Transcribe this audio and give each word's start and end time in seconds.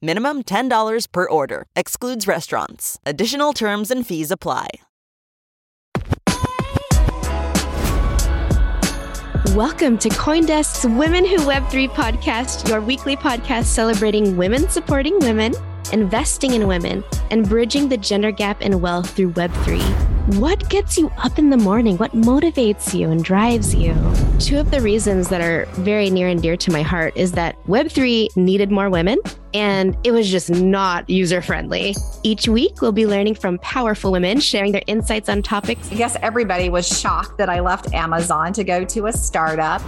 Minimum 0.00 0.44
$10 0.44 1.06
per 1.12 1.28
order. 1.28 1.66
Excludes 1.76 2.26
restaurants. 2.26 2.98
Additional 3.04 3.52
terms 3.52 3.90
and 3.90 4.06
fees 4.06 4.30
apply. 4.30 4.68
Welcome 9.54 9.98
to 9.98 10.08
Coindesk's 10.08 10.86
Women 10.86 11.26
Who 11.26 11.36
Web3 11.36 11.90
podcast, 11.90 12.66
your 12.66 12.80
weekly 12.80 13.16
podcast 13.16 13.66
celebrating 13.66 14.38
women 14.38 14.66
supporting 14.70 15.18
women, 15.18 15.52
investing 15.90 16.54
in 16.54 16.66
women, 16.66 17.04
and 17.30 17.48
bridging 17.48 17.88
the 17.88 17.96
gender 17.96 18.30
gap 18.30 18.62
in 18.62 18.80
wealth 18.80 19.10
through 19.10 19.32
Web3. 19.32 20.12
What 20.38 20.68
gets 20.70 20.96
you 20.96 21.10
up 21.18 21.38
in 21.38 21.50
the 21.50 21.56
morning? 21.56 21.96
What 21.96 22.12
motivates 22.12 22.94
you 22.96 23.10
and 23.10 23.24
drives 23.24 23.74
you? 23.74 23.92
Two 24.38 24.58
of 24.58 24.70
the 24.70 24.80
reasons 24.80 25.28
that 25.30 25.40
are 25.40 25.66
very 25.72 26.10
near 26.10 26.28
and 26.28 26.40
dear 26.40 26.56
to 26.58 26.70
my 26.70 26.82
heart 26.82 27.16
is 27.16 27.32
that 27.32 27.60
Web3 27.66 28.36
needed 28.36 28.70
more 28.70 28.88
women 28.88 29.18
and 29.54 29.96
it 30.04 30.12
was 30.12 30.30
just 30.30 30.50
not 30.50 31.08
user 31.10 31.42
friendly. 31.42 31.94
Each 32.22 32.48
week, 32.48 32.80
we'll 32.80 32.92
be 32.92 33.06
learning 33.06 33.34
from 33.34 33.58
powerful 33.58 34.12
women 34.12 34.40
sharing 34.40 34.72
their 34.72 34.84
insights 34.86 35.28
on 35.28 35.42
topics. 35.42 35.90
I 35.90 35.96
guess 35.96 36.16
everybody 36.22 36.68
was 36.68 36.86
shocked 36.86 37.38
that 37.38 37.50
I 37.50 37.60
left 37.60 37.92
Amazon 37.92 38.52
to 38.54 38.64
go 38.64 38.84
to 38.84 39.06
a 39.06 39.12
startup. 39.12 39.82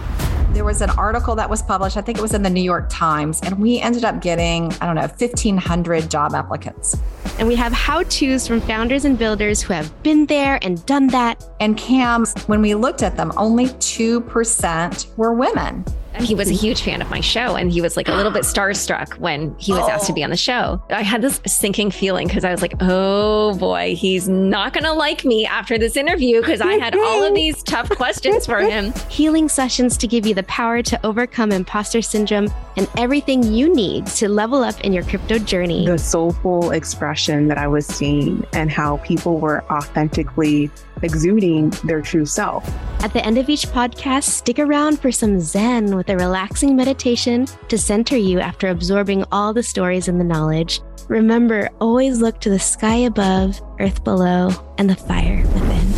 There 0.51 0.63
was 0.63 0.81
an 0.81 0.89
article 0.91 1.35
that 1.35 1.49
was 1.49 1.61
published, 1.61 1.97
I 1.97 2.01
think 2.01 2.17
it 2.17 2.21
was 2.21 2.33
in 2.33 2.41
the 2.41 2.49
New 2.49 2.63
York 2.63 2.87
Times, 2.89 3.41
and 3.41 3.59
we 3.59 3.79
ended 3.81 4.05
up 4.05 4.21
getting, 4.21 4.71
I 4.79 4.85
don't 4.85 4.95
know, 4.95 5.01
1,500 5.01 5.84
job 6.09 6.33
applicants. 6.33 6.97
And 7.37 7.47
we 7.47 7.55
have 7.55 7.73
how 7.73 8.03
to's 8.03 8.47
from 8.47 8.61
founders 8.61 9.05
and 9.05 9.17
builders 9.17 9.61
who 9.61 9.73
have 9.73 9.91
been 10.03 10.25
there 10.25 10.59
and 10.61 10.85
done 10.85 11.07
that. 11.07 11.43
And 11.59 11.77
Kamz, 11.77 12.33
when 12.47 12.61
we 12.61 12.75
looked 12.75 13.03
at 13.03 13.17
them, 13.17 13.31
only 13.37 13.67
2% 13.67 15.17
were 15.17 15.33
women. 15.33 15.85
He 16.21 16.35
was 16.35 16.49
a 16.49 16.53
huge 16.53 16.81
fan 16.81 17.01
of 17.01 17.09
my 17.09 17.21
show 17.21 17.55
and 17.55 17.71
he 17.71 17.81
was 17.81 17.97
like 17.97 18.07
a 18.07 18.13
little 18.13 18.31
bit 18.31 18.43
starstruck 18.43 19.17
when 19.19 19.55
he 19.57 19.71
was 19.71 19.87
asked 19.89 20.07
to 20.07 20.13
be 20.13 20.23
on 20.23 20.29
the 20.29 20.37
show. 20.37 20.81
I 20.89 21.03
had 21.03 21.21
this 21.21 21.41
sinking 21.45 21.91
feeling 21.91 22.27
because 22.27 22.43
I 22.43 22.51
was 22.51 22.61
like, 22.61 22.73
oh 22.79 23.55
boy, 23.57 23.95
he's 23.95 24.27
not 24.27 24.73
going 24.73 24.83
to 24.83 24.93
like 24.93 25.25
me 25.25 25.45
after 25.45 25.77
this 25.77 25.95
interview 25.95 26.41
because 26.41 26.61
I 26.61 26.73
had 26.73 26.95
all 26.97 27.23
of 27.23 27.33
these 27.33 27.61
tough 27.63 27.89
questions 27.89 28.45
for 28.45 28.59
him. 28.59 28.93
Healing 29.09 29.49
sessions 29.49 29.97
to 29.97 30.07
give 30.07 30.25
you 30.25 30.33
the 30.33 30.43
power 30.43 30.81
to 30.83 31.05
overcome 31.05 31.51
imposter 31.51 32.01
syndrome 32.01 32.51
and 32.77 32.89
everything 32.97 33.43
you 33.43 33.73
need 33.73 34.07
to 34.07 34.29
level 34.29 34.63
up 34.63 34.79
in 34.81 34.93
your 34.93 35.03
crypto 35.03 35.39
journey. 35.39 35.85
The 35.85 35.97
soulful 35.97 36.71
expression 36.71 37.47
that 37.47 37.57
I 37.57 37.67
was 37.67 37.85
seeing 37.85 38.45
and 38.53 38.71
how 38.71 38.97
people 38.97 39.39
were 39.39 39.63
authentically 39.71 40.69
exuding 41.05 41.69
their 41.85 42.01
true 42.01 42.25
self. 42.25 42.67
At 43.01 43.13
the 43.13 43.25
end 43.25 43.37
of 43.37 43.47
each 43.47 43.67
podcast, 43.67 44.23
stick 44.23 44.59
around 44.59 44.99
for 44.99 45.11
some 45.11 45.39
Zen 45.39 45.95
with 45.95 46.09
a 46.09 46.17
relaxing 46.17 46.75
meditation 46.75 47.47
to 47.69 47.77
center 47.77 48.17
you 48.17 48.39
after 48.39 48.67
absorbing 48.67 49.23
all 49.31 49.53
the 49.53 49.63
stories 49.63 50.07
and 50.07 50.19
the 50.19 50.25
knowledge. 50.25 50.81
Remember, 51.07 51.69
always 51.79 52.19
look 52.19 52.41
to 52.41 52.49
the 52.49 52.59
sky 52.59 52.95
above, 52.95 53.61
earth 53.79 54.03
below, 54.03 54.49
and 54.77 54.89
the 54.89 54.95
fire 54.95 55.43
within. 55.53 55.94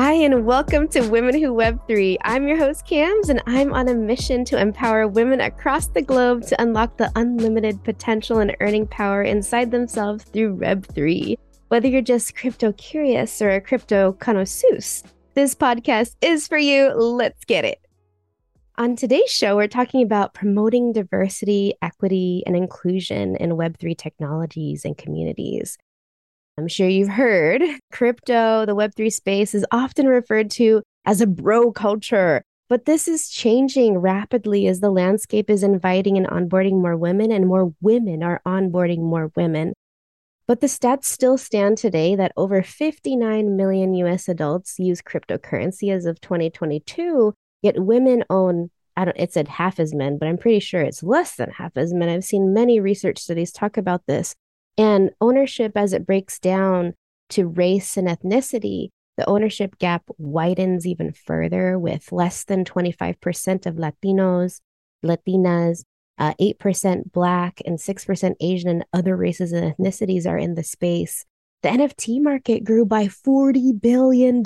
Hi, 0.00 0.12
and 0.12 0.46
welcome 0.46 0.86
to 0.90 1.00
Women 1.08 1.34
Who 1.34 1.52
Web3. 1.52 2.18
I'm 2.22 2.46
your 2.46 2.56
host, 2.56 2.86
Kamz, 2.86 3.30
and 3.30 3.42
I'm 3.48 3.74
on 3.74 3.88
a 3.88 3.94
mission 3.96 4.44
to 4.44 4.56
empower 4.56 5.08
women 5.08 5.40
across 5.40 5.88
the 5.88 6.02
globe 6.02 6.46
to 6.46 6.62
unlock 6.62 6.96
the 6.96 7.10
unlimited 7.16 7.82
potential 7.82 8.38
and 8.38 8.56
earning 8.60 8.86
power 8.86 9.24
inside 9.24 9.72
themselves 9.72 10.22
through 10.22 10.56
Web3. 10.56 11.36
Whether 11.66 11.88
you're 11.88 12.00
just 12.00 12.36
crypto 12.36 12.70
curious 12.74 13.42
or 13.42 13.50
a 13.50 13.60
crypto 13.60 14.12
connoisseur, 14.12 14.78
this 15.34 15.56
podcast 15.56 16.14
is 16.20 16.46
for 16.46 16.58
you. 16.58 16.92
Let's 16.94 17.44
get 17.44 17.64
it. 17.64 17.80
On 18.76 18.94
today's 18.94 19.32
show, 19.32 19.56
we're 19.56 19.66
talking 19.66 20.04
about 20.04 20.32
promoting 20.32 20.92
diversity, 20.92 21.74
equity, 21.82 22.44
and 22.46 22.54
inclusion 22.54 23.34
in 23.34 23.50
Web3 23.50 23.98
technologies 23.98 24.84
and 24.84 24.96
communities. 24.96 25.76
I'm 26.58 26.68
sure 26.68 26.88
you've 26.88 27.08
heard 27.08 27.62
crypto, 27.92 28.66
the 28.66 28.74
Web3 28.74 29.12
space 29.12 29.54
is 29.54 29.64
often 29.70 30.08
referred 30.08 30.50
to 30.52 30.82
as 31.06 31.20
a 31.20 31.26
bro 31.26 31.70
culture. 31.70 32.42
But 32.68 32.84
this 32.84 33.06
is 33.08 33.30
changing 33.30 33.98
rapidly 33.98 34.66
as 34.66 34.80
the 34.80 34.90
landscape 34.90 35.48
is 35.48 35.62
inviting 35.62 36.18
and 36.18 36.26
onboarding 36.26 36.82
more 36.82 36.96
women, 36.96 37.32
and 37.32 37.46
more 37.46 37.72
women 37.80 38.22
are 38.22 38.42
onboarding 38.44 38.98
more 38.98 39.30
women. 39.36 39.72
But 40.46 40.60
the 40.60 40.66
stats 40.66 41.04
still 41.04 41.38
stand 41.38 41.78
today 41.78 42.16
that 42.16 42.32
over 42.36 42.62
59 42.62 43.56
million 43.56 43.94
US 43.94 44.28
adults 44.28 44.78
use 44.78 45.00
cryptocurrency 45.00 45.92
as 45.92 46.06
of 46.06 46.20
2022, 46.20 47.32
yet 47.62 47.82
women 47.82 48.24
own 48.28 48.70
I 48.96 49.04
don't 49.04 49.16
it 49.16 49.32
said 49.32 49.46
half 49.46 49.78
as 49.78 49.94
men, 49.94 50.18
but 50.18 50.26
I'm 50.26 50.38
pretty 50.38 50.58
sure 50.58 50.80
it's 50.80 51.04
less 51.04 51.36
than 51.36 51.52
half 51.52 51.76
as 51.76 51.94
men. 51.94 52.08
I've 52.08 52.24
seen 52.24 52.52
many 52.52 52.80
research 52.80 53.20
studies 53.20 53.52
talk 53.52 53.76
about 53.76 54.02
this. 54.08 54.34
And 54.78 55.10
ownership, 55.20 55.72
as 55.76 55.92
it 55.92 56.06
breaks 56.06 56.38
down 56.38 56.94
to 57.30 57.48
race 57.48 57.96
and 57.96 58.08
ethnicity, 58.08 58.88
the 59.16 59.28
ownership 59.28 59.76
gap 59.78 60.04
widens 60.16 60.86
even 60.86 61.12
further 61.12 61.76
with 61.76 62.12
less 62.12 62.44
than 62.44 62.64
25% 62.64 63.66
of 63.66 63.74
Latinos, 63.74 64.60
Latinas, 65.04 65.82
uh, 66.18 66.34
8% 66.40 67.12
Black, 67.12 67.60
and 67.66 67.78
6% 67.78 68.34
Asian 68.40 68.70
and 68.70 68.84
other 68.92 69.16
races 69.16 69.52
and 69.52 69.74
ethnicities 69.74 70.26
are 70.26 70.38
in 70.38 70.54
the 70.54 70.62
space. 70.62 71.24
The 71.62 71.70
NFT 71.70 72.22
market 72.22 72.62
grew 72.62 72.86
by 72.86 73.06
$40 73.06 73.80
billion 73.80 74.44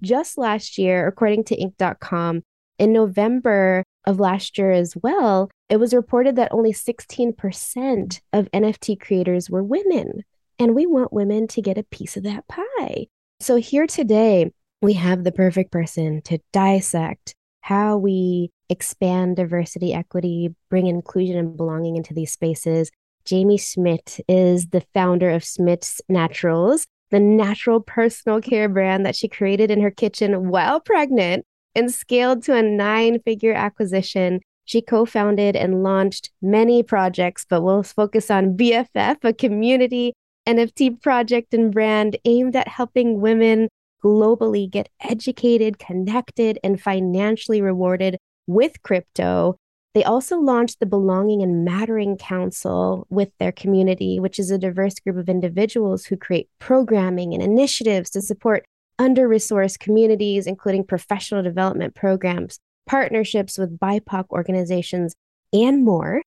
just 0.00 0.38
last 0.38 0.78
year, 0.78 1.08
according 1.08 1.44
to 1.44 1.56
Inc.com. 1.56 2.42
In 2.78 2.92
November 2.92 3.82
of 4.04 4.20
last 4.20 4.56
year 4.58 4.70
as 4.70 4.94
well, 5.02 5.50
it 5.68 5.78
was 5.78 5.94
reported 5.94 6.36
that 6.36 6.52
only 6.52 6.72
16% 6.72 8.20
of 8.32 8.50
NFT 8.52 9.00
creators 9.00 9.48
were 9.48 9.62
women. 9.62 10.24
And 10.58 10.74
we 10.74 10.86
want 10.86 11.12
women 11.12 11.48
to 11.48 11.62
get 11.62 11.78
a 11.78 11.84
piece 11.84 12.16
of 12.16 12.22
that 12.24 12.46
pie. 12.46 13.06
So, 13.40 13.56
here 13.56 13.86
today, 13.86 14.52
we 14.82 14.92
have 14.94 15.24
the 15.24 15.32
perfect 15.32 15.72
person 15.72 16.22
to 16.22 16.38
dissect 16.52 17.34
how 17.62 17.96
we 17.96 18.50
expand 18.68 19.36
diversity, 19.36 19.94
equity, 19.94 20.54
bring 20.68 20.86
inclusion 20.86 21.38
and 21.38 21.56
belonging 21.56 21.96
into 21.96 22.14
these 22.14 22.30
spaces. 22.30 22.90
Jaime 23.28 23.56
Schmidt 23.56 24.20
is 24.28 24.68
the 24.68 24.82
founder 24.92 25.30
of 25.30 25.42
Schmidt's 25.42 26.00
Naturals, 26.08 26.86
the 27.10 27.20
natural 27.20 27.80
personal 27.80 28.40
care 28.40 28.68
brand 28.68 29.06
that 29.06 29.16
she 29.16 29.28
created 29.28 29.70
in 29.70 29.80
her 29.80 29.90
kitchen 29.90 30.50
while 30.50 30.78
pregnant 30.78 31.46
and 31.74 31.92
scaled 31.92 32.42
to 32.44 32.54
a 32.54 32.62
nine 32.62 33.18
figure 33.20 33.54
acquisition. 33.54 34.40
She 34.64 34.80
co 34.80 35.04
founded 35.04 35.56
and 35.56 35.82
launched 35.82 36.30
many 36.40 36.82
projects, 36.82 37.44
but 37.48 37.62
we'll 37.62 37.82
focus 37.82 38.30
on 38.30 38.56
BFF, 38.56 39.18
a 39.22 39.32
community 39.32 40.14
NFT 40.46 41.00
project 41.00 41.54
and 41.54 41.72
brand 41.72 42.16
aimed 42.24 42.56
at 42.56 42.68
helping 42.68 43.20
women 43.20 43.68
globally 44.02 44.70
get 44.70 44.88
educated, 45.00 45.78
connected, 45.78 46.58
and 46.62 46.80
financially 46.80 47.62
rewarded 47.62 48.18
with 48.46 48.82
crypto. 48.82 49.56
They 49.94 50.04
also 50.04 50.38
launched 50.38 50.80
the 50.80 50.86
Belonging 50.86 51.40
and 51.42 51.64
Mattering 51.64 52.18
Council 52.18 53.06
with 53.08 53.30
their 53.38 53.52
community, 53.52 54.18
which 54.18 54.38
is 54.38 54.50
a 54.50 54.58
diverse 54.58 54.98
group 54.98 55.16
of 55.16 55.28
individuals 55.28 56.04
who 56.04 56.16
create 56.16 56.48
programming 56.58 57.32
and 57.32 57.42
initiatives 57.42 58.10
to 58.10 58.20
support 58.20 58.66
under 58.98 59.28
resourced 59.28 59.78
communities, 59.78 60.46
including 60.46 60.84
professional 60.84 61.42
development 61.42 61.94
programs, 61.94 62.58
partnerships 62.86 63.58
with 63.58 63.78
BIPOC 63.78 64.26
organizations, 64.30 65.14
and 65.52 65.84
more. 65.84 66.22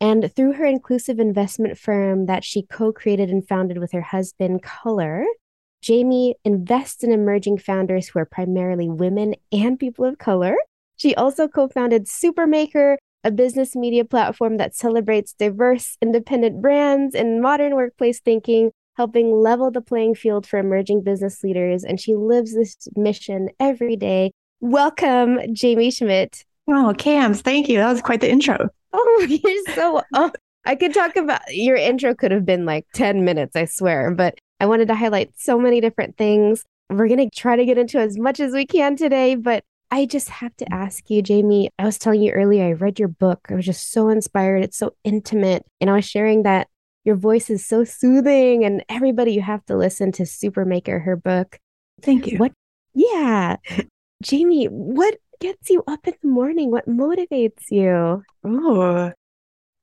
And 0.00 0.32
through 0.34 0.52
her 0.52 0.64
inclusive 0.64 1.18
investment 1.18 1.76
firm 1.76 2.26
that 2.26 2.44
she 2.44 2.62
co 2.62 2.92
created 2.92 3.30
and 3.30 3.46
founded 3.46 3.78
with 3.78 3.92
her 3.92 4.00
husband, 4.00 4.62
Color, 4.62 5.26
Jaime 5.86 6.34
invests 6.44 7.04
in 7.04 7.12
emerging 7.12 7.58
founders 7.58 8.08
who 8.08 8.18
are 8.18 8.24
primarily 8.24 8.88
women 8.88 9.34
and 9.52 9.78
people 9.78 10.04
of 10.04 10.18
color. 10.18 10.56
She 10.96 11.14
also 11.14 11.48
co 11.48 11.68
founded 11.68 12.06
Supermaker, 12.06 12.96
a 13.24 13.30
business 13.30 13.76
media 13.76 14.04
platform 14.04 14.56
that 14.56 14.74
celebrates 14.74 15.32
diverse, 15.32 15.96
independent 16.02 16.60
brands 16.60 17.14
and 17.14 17.40
modern 17.40 17.74
workplace 17.74 18.20
thinking, 18.20 18.70
helping 18.96 19.32
level 19.32 19.70
the 19.70 19.80
playing 19.80 20.14
field 20.14 20.46
for 20.46 20.58
emerging 20.58 21.02
business 21.02 21.42
leaders. 21.42 21.84
And 21.84 22.00
she 22.00 22.14
lives 22.14 22.54
this 22.54 22.76
mission 22.96 23.48
every 23.60 23.96
day. 23.96 24.32
Welcome, 24.60 25.38
Jaime 25.60 25.90
Schmidt. 25.90 26.44
Oh, 26.68 26.92
Kamz, 26.98 27.40
thank 27.42 27.68
you. 27.68 27.78
That 27.78 27.92
was 27.92 28.02
quite 28.02 28.20
the 28.20 28.30
intro. 28.30 28.68
Oh, 28.92 29.26
you're 29.28 29.74
so. 29.74 30.02
Oh, 30.14 30.32
I 30.64 30.74
could 30.74 30.92
talk 30.92 31.16
about 31.16 31.40
your 31.48 31.76
intro, 31.76 32.14
could 32.14 32.32
have 32.32 32.44
been 32.44 32.66
like 32.66 32.86
10 32.94 33.24
minutes, 33.24 33.56
I 33.56 33.64
swear. 33.66 34.10
But 34.10 34.38
I 34.60 34.66
wanted 34.66 34.88
to 34.88 34.94
highlight 34.94 35.32
so 35.36 35.58
many 35.58 35.80
different 35.80 36.16
things. 36.16 36.64
We're 36.90 37.08
going 37.08 37.30
to 37.30 37.34
try 37.34 37.56
to 37.56 37.64
get 37.64 37.78
into 37.78 37.98
as 37.98 38.18
much 38.18 38.40
as 38.40 38.52
we 38.52 38.66
can 38.66 38.96
today, 38.96 39.34
but 39.34 39.62
I 39.90 40.06
just 40.06 40.28
have 40.28 40.56
to 40.56 40.72
ask 40.72 41.08
you, 41.08 41.22
Jaime. 41.26 41.70
I 41.78 41.84
was 41.84 41.96
telling 41.96 42.20
you 42.20 42.32
earlier, 42.32 42.66
I 42.66 42.72
read 42.72 42.98
your 42.98 43.08
book. 43.08 43.46
I 43.48 43.54
was 43.54 43.64
just 43.64 43.92
so 43.92 44.08
inspired. 44.08 44.64
It's 44.64 44.76
so 44.76 44.94
intimate. 45.04 45.64
And 45.80 45.88
I 45.88 45.94
was 45.94 46.04
sharing 46.04 46.42
that 46.42 46.68
your 47.04 47.16
voice 47.16 47.48
is 47.48 47.64
so 47.64 47.84
soothing, 47.84 48.64
and 48.64 48.84
everybody, 48.88 49.32
you 49.32 49.40
have 49.40 49.64
to 49.66 49.76
listen 49.76 50.12
to 50.12 50.24
Supermaker, 50.24 51.02
her 51.02 51.16
book. 51.16 51.58
Thank 52.02 52.26
you. 52.26 52.38
What? 52.38 52.52
Yeah. 52.92 53.56
Jaime, 54.26 54.66
what 54.66 55.16
gets 55.40 55.70
you 55.70 55.84
up 55.86 56.06
in 56.06 56.14
the 56.20 56.28
morning? 56.28 56.70
What 56.70 56.88
motivates 56.88 57.70
you? 57.70 58.22
Oh, 58.44 59.12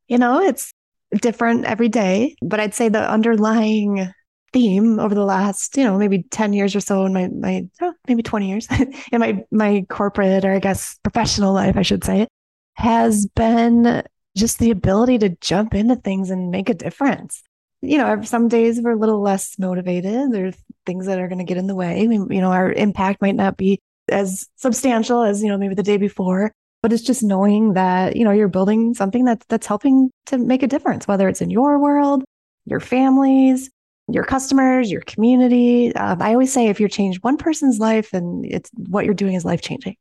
you 0.08 0.18
know, 0.18 0.42
it's 0.42 0.74
different 1.22 1.66
every 1.66 1.90
day, 1.90 2.36
but 2.42 2.60
I'd 2.60 2.74
say 2.74 2.90
the 2.90 3.10
underlying 3.10 4.12
theme 4.52 5.00
over 5.00 5.16
the 5.16 5.24
last, 5.24 5.78
you 5.78 5.84
know, 5.84 5.98
maybe 5.98 6.24
10 6.24 6.54
years 6.54 6.76
or 6.76 6.80
so 6.82 7.06
in 7.06 7.14
my, 7.14 7.30
my 7.30 7.64
oh, 7.82 7.94
maybe 8.08 8.24
20 8.24 8.50
years 8.50 8.68
in 9.12 9.20
my, 9.20 9.44
my 9.52 9.86
corporate 9.90 10.44
or 10.44 10.52
I 10.52 10.60
guess 10.60 10.98
professional 11.04 11.54
life, 11.54 11.78
I 11.78 11.82
should 11.82 12.04
say, 12.04 12.28
has 12.74 13.28
been 13.28 14.04
just 14.36 14.60
the 14.60 14.72
ability 14.72 15.18
to 15.20 15.30
jump 15.42 15.74
into 15.74 15.96
things 15.96 16.30
and 16.30 16.52
make 16.52 16.70
a 16.70 16.74
difference. 16.74 17.42
You 17.82 17.98
know, 18.00 18.22
some 18.24 18.48
days 18.48 18.82
we're 18.82 18.92
a 18.92 19.00
little 19.00 19.22
less 19.22 19.58
motivated. 19.60 20.32
There's 20.32 20.56
things 20.86 21.06
that 21.06 21.20
are 21.20 21.28
going 21.28 21.40
to 21.40 21.46
get 21.46 21.58
in 21.58 21.68
the 21.68 21.76
way. 21.76 22.06
We, 22.08 22.16
you 22.16 22.42
know, 22.42 22.52
our 22.52 22.72
impact 22.72 23.22
might 23.22 23.36
not 23.36 23.58
be 23.58 23.80
as 24.10 24.48
substantial 24.56 25.24
as, 25.24 25.42
you 25.42 25.50
know, 25.50 25.58
maybe 25.58 25.76
the 25.76 25.84
day 25.84 25.98
before, 25.98 26.52
but 26.82 26.94
it's 26.94 27.04
just 27.04 27.24
knowing 27.24 27.74
that, 27.74 28.16
you 28.16 28.24
know, 28.24 28.32
you're 28.32 28.48
building 28.48 28.94
something 28.94 29.26
that's, 29.26 29.46
that's 29.48 29.68
helping 29.68 30.12
to 30.28 30.38
make 30.38 30.64
a 30.64 30.68
difference, 30.68 31.08
whether 31.08 31.28
it's 31.28 31.42
in 31.42 31.50
your 31.50 31.80
world, 31.80 32.24
your 32.66 32.80
families, 32.80 33.70
your 34.08 34.24
customers, 34.24 34.92
your 34.92 35.02
community. 35.02 35.94
Uh, 35.96 36.16
I 36.20 36.34
always 36.34 36.54
say 36.54 36.68
if 36.68 36.80
you 36.80 36.88
change 36.88 37.18
one 37.22 37.38
person's 37.38 37.80
life, 37.80 38.14
and 38.14 38.46
it's 38.46 38.70
what 38.76 39.06
you're 39.06 39.14
doing 39.14 39.34
is 39.34 39.46
life 39.46 39.62
changing. 39.62 39.96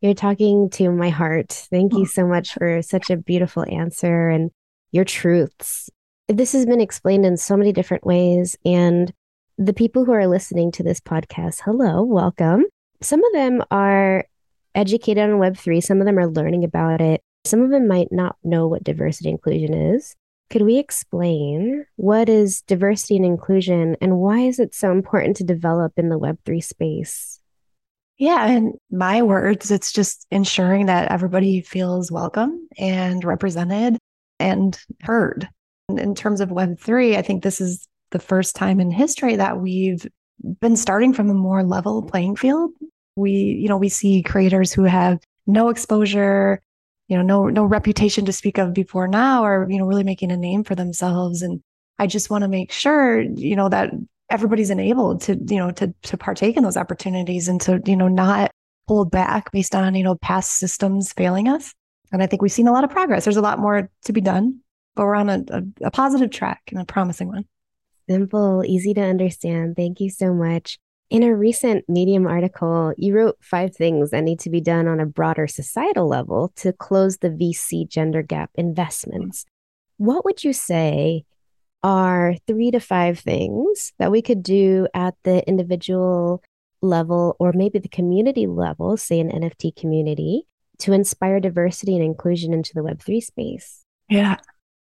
You're 0.00 0.14
talking 0.14 0.70
to 0.70 0.90
my 0.90 1.10
heart. 1.10 1.52
Thank 1.70 1.92
you 1.92 2.06
so 2.06 2.26
much 2.26 2.54
for 2.54 2.80
such 2.82 3.10
a 3.10 3.16
beautiful 3.16 3.66
answer 3.68 4.28
and 4.28 4.50
your 4.92 5.04
truths. 5.04 5.90
This 6.28 6.52
has 6.52 6.64
been 6.64 6.80
explained 6.80 7.26
in 7.26 7.36
so 7.36 7.56
many 7.56 7.72
different 7.72 8.06
ways. 8.06 8.56
And 8.64 9.12
the 9.58 9.72
people 9.72 10.04
who 10.04 10.12
are 10.12 10.28
listening 10.28 10.70
to 10.72 10.82
this 10.82 11.00
podcast, 11.00 11.62
hello, 11.64 12.02
welcome. 12.02 12.64
Some 13.00 13.24
of 13.24 13.32
them 13.32 13.62
are 13.70 14.24
educated 14.74 15.22
on 15.22 15.38
Web3, 15.38 15.82
some 15.82 16.00
of 16.00 16.06
them 16.06 16.18
are 16.18 16.28
learning 16.28 16.64
about 16.64 17.00
it. 17.00 17.20
Some 17.44 17.62
of 17.62 17.70
them 17.70 17.86
might 17.86 18.08
not 18.10 18.36
know 18.42 18.66
what 18.66 18.84
diversity 18.84 19.30
inclusion 19.30 19.72
is. 19.72 20.14
Could 20.50 20.62
we 20.62 20.78
explain 20.78 21.84
what 21.96 22.28
is 22.28 22.62
diversity 22.62 23.16
and 23.16 23.24
inclusion 23.24 23.96
and 24.00 24.18
why 24.18 24.40
is 24.40 24.58
it 24.58 24.74
so 24.74 24.92
important 24.92 25.36
to 25.36 25.44
develop 25.44 25.92
in 25.96 26.08
the 26.08 26.18
Web3 26.18 26.62
space? 26.62 27.40
Yeah, 28.18 28.48
in 28.48 28.74
my 28.90 29.22
words, 29.22 29.70
it's 29.70 29.92
just 29.92 30.26
ensuring 30.30 30.86
that 30.86 31.10
everybody 31.12 31.60
feels 31.60 32.10
welcome 32.10 32.68
and 32.76 33.22
represented 33.22 33.98
and 34.40 34.78
heard. 35.02 35.48
In 35.88 36.14
terms 36.14 36.40
of 36.40 36.48
Web3, 36.48 37.16
I 37.16 37.22
think 37.22 37.42
this 37.42 37.60
is 37.60 37.86
the 38.10 38.18
first 38.18 38.56
time 38.56 38.80
in 38.80 38.90
history 38.90 39.36
that 39.36 39.60
we've 39.60 40.06
been 40.60 40.76
starting 40.76 41.12
from 41.12 41.30
a 41.30 41.34
more 41.34 41.62
level 41.62 42.02
playing 42.02 42.36
field. 42.36 42.70
We, 43.16 43.32
you 43.32 43.68
know, 43.68 43.76
we 43.76 43.88
see 43.88 44.22
creators 44.22 44.72
who 44.72 44.84
have 44.84 45.20
no 45.46 45.68
exposure 45.70 46.62
you 47.08 47.16
know, 47.16 47.22
no, 47.22 47.46
no 47.46 47.64
reputation 47.64 48.26
to 48.26 48.32
speak 48.32 48.58
of 48.58 48.74
before 48.74 49.08
now 49.08 49.44
or, 49.44 49.66
you 49.68 49.78
know, 49.78 49.86
really 49.86 50.04
making 50.04 50.30
a 50.30 50.36
name 50.36 50.62
for 50.62 50.74
themselves. 50.74 51.42
And 51.42 51.62
I 51.98 52.06
just 52.06 52.30
want 52.30 52.42
to 52.42 52.48
make 52.48 52.70
sure, 52.70 53.20
you 53.20 53.56
know, 53.56 53.68
that 53.70 53.90
everybody's 54.30 54.70
enabled 54.70 55.22
to, 55.22 55.34
you 55.34 55.56
know, 55.56 55.70
to, 55.72 55.94
to 56.02 56.16
partake 56.18 56.56
in 56.56 56.62
those 56.62 56.76
opportunities 56.76 57.48
and 57.48 57.60
to, 57.62 57.80
you 57.86 57.96
know, 57.96 58.08
not 58.08 58.50
hold 58.86 59.10
back 59.10 59.50
based 59.52 59.74
on, 59.74 59.94
you 59.94 60.04
know, 60.04 60.16
past 60.16 60.58
systems 60.58 61.12
failing 61.14 61.48
us. 61.48 61.74
And 62.12 62.22
I 62.22 62.26
think 62.26 62.42
we've 62.42 62.52
seen 62.52 62.68
a 62.68 62.72
lot 62.72 62.84
of 62.84 62.90
progress. 62.90 63.24
There's 63.24 63.36
a 63.36 63.42
lot 63.42 63.58
more 63.58 63.90
to 64.04 64.12
be 64.12 64.20
done, 64.20 64.60
but 64.94 65.04
we're 65.04 65.14
on 65.14 65.30
a, 65.30 65.44
a, 65.50 65.62
a 65.84 65.90
positive 65.90 66.30
track 66.30 66.60
and 66.70 66.80
a 66.80 66.84
promising 66.84 67.28
one. 67.28 67.46
Simple, 68.08 68.64
easy 68.64 68.94
to 68.94 69.02
understand. 69.02 69.76
Thank 69.76 70.00
you 70.00 70.10
so 70.10 70.32
much. 70.32 70.78
In 71.10 71.22
a 71.22 71.34
recent 71.34 71.88
Medium 71.88 72.26
article, 72.26 72.92
you 72.96 73.14
wrote 73.14 73.36
five 73.40 73.74
things 73.74 74.10
that 74.10 74.24
need 74.24 74.40
to 74.40 74.50
be 74.50 74.60
done 74.60 74.86
on 74.86 75.00
a 75.00 75.06
broader 75.06 75.46
societal 75.46 76.06
level 76.06 76.52
to 76.56 76.72
close 76.72 77.18
the 77.18 77.30
VC 77.30 77.88
gender 77.88 78.22
gap 78.22 78.50
investments. 78.54 79.46
What 79.96 80.24
would 80.24 80.44
you 80.44 80.52
say 80.52 81.24
are 81.82 82.34
three 82.46 82.70
to 82.70 82.80
five 82.80 83.18
things 83.18 83.92
that 83.98 84.10
we 84.10 84.20
could 84.20 84.42
do 84.42 84.86
at 84.94 85.14
the 85.24 85.46
individual 85.48 86.42
level 86.82 87.36
or 87.38 87.52
maybe 87.54 87.78
the 87.78 87.88
community 87.88 88.46
level, 88.46 88.96
say 88.96 89.18
an 89.20 89.30
NFT 89.30 89.76
community, 89.76 90.42
to 90.80 90.92
inspire 90.92 91.40
diversity 91.40 91.94
and 91.94 92.04
inclusion 92.04 92.52
into 92.52 92.72
the 92.74 92.82
Web3 92.82 93.22
space? 93.22 93.84
Yeah. 94.08 94.36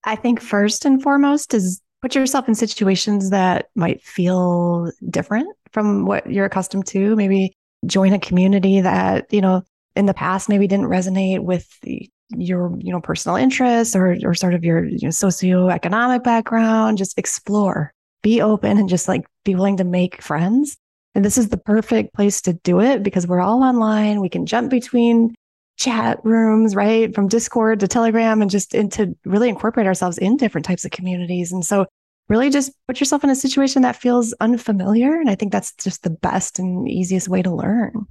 I 0.03 0.15
think 0.15 0.41
first 0.41 0.85
and 0.85 1.01
foremost 1.01 1.53
is 1.53 1.81
put 2.01 2.15
yourself 2.15 2.47
in 2.47 2.55
situations 2.55 3.29
that 3.31 3.69
might 3.75 4.01
feel 4.03 4.91
different 5.09 5.55
from 5.71 6.05
what 6.05 6.31
you're 6.31 6.45
accustomed 6.45 6.85
to. 6.87 7.15
Maybe 7.15 7.53
join 7.85 8.13
a 8.13 8.19
community 8.19 8.81
that, 8.81 9.31
you 9.31 9.41
know, 9.41 9.63
in 9.95 10.05
the 10.05 10.13
past 10.13 10.49
maybe 10.49 10.67
didn't 10.67 10.87
resonate 10.87 11.41
with 11.41 11.67
your, 12.35 12.77
you 12.79 12.91
know, 12.91 13.01
personal 13.01 13.35
interests 13.35 13.95
or, 13.95 14.17
or 14.23 14.33
sort 14.33 14.53
of 14.53 14.63
your 14.63 14.85
you 14.85 14.99
know, 15.03 15.09
socioeconomic 15.09 16.23
background. 16.23 16.97
Just 16.97 17.17
explore, 17.17 17.93
be 18.21 18.41
open 18.41 18.77
and 18.77 18.89
just 18.89 19.07
like 19.07 19.25
be 19.43 19.55
willing 19.55 19.77
to 19.77 19.83
make 19.83 20.21
friends. 20.21 20.77
And 21.15 21.25
this 21.25 21.37
is 21.37 21.49
the 21.49 21.57
perfect 21.57 22.13
place 22.13 22.41
to 22.43 22.53
do 22.53 22.79
it 22.79 23.01
because 23.01 23.25
we're 23.25 23.41
all 23.41 23.63
online. 23.63 24.21
We 24.21 24.29
can 24.29 24.45
jump 24.45 24.69
between 24.69 25.33
chat 25.77 26.19
rooms, 26.23 26.75
right? 26.75 27.13
From 27.13 27.27
Discord 27.27 27.79
to 27.79 27.87
Telegram 27.87 28.41
and 28.41 28.51
just 28.51 28.73
into 28.73 29.15
really 29.25 29.47
incorporate 29.47 29.87
ourselves 29.87 30.17
in 30.17 30.35
different 30.35 30.65
types 30.65 30.83
of 30.83 30.91
communities. 30.91 31.51
And 31.51 31.63
so 31.63 31.85
really 32.27 32.49
just 32.49 32.71
put 32.87 32.99
yourself 32.99 33.23
in 33.23 33.29
a 33.29 33.35
situation 33.35 33.83
that 33.83 33.95
feels 33.95 34.33
unfamiliar. 34.41 35.19
And 35.19 35.29
I 35.29 35.35
think 35.35 35.51
that's 35.51 35.73
just 35.73 36.03
the 36.03 36.09
best 36.09 36.59
and 36.59 36.89
easiest 36.89 37.29
way 37.29 37.41
to 37.43 37.53
learn. 37.53 38.05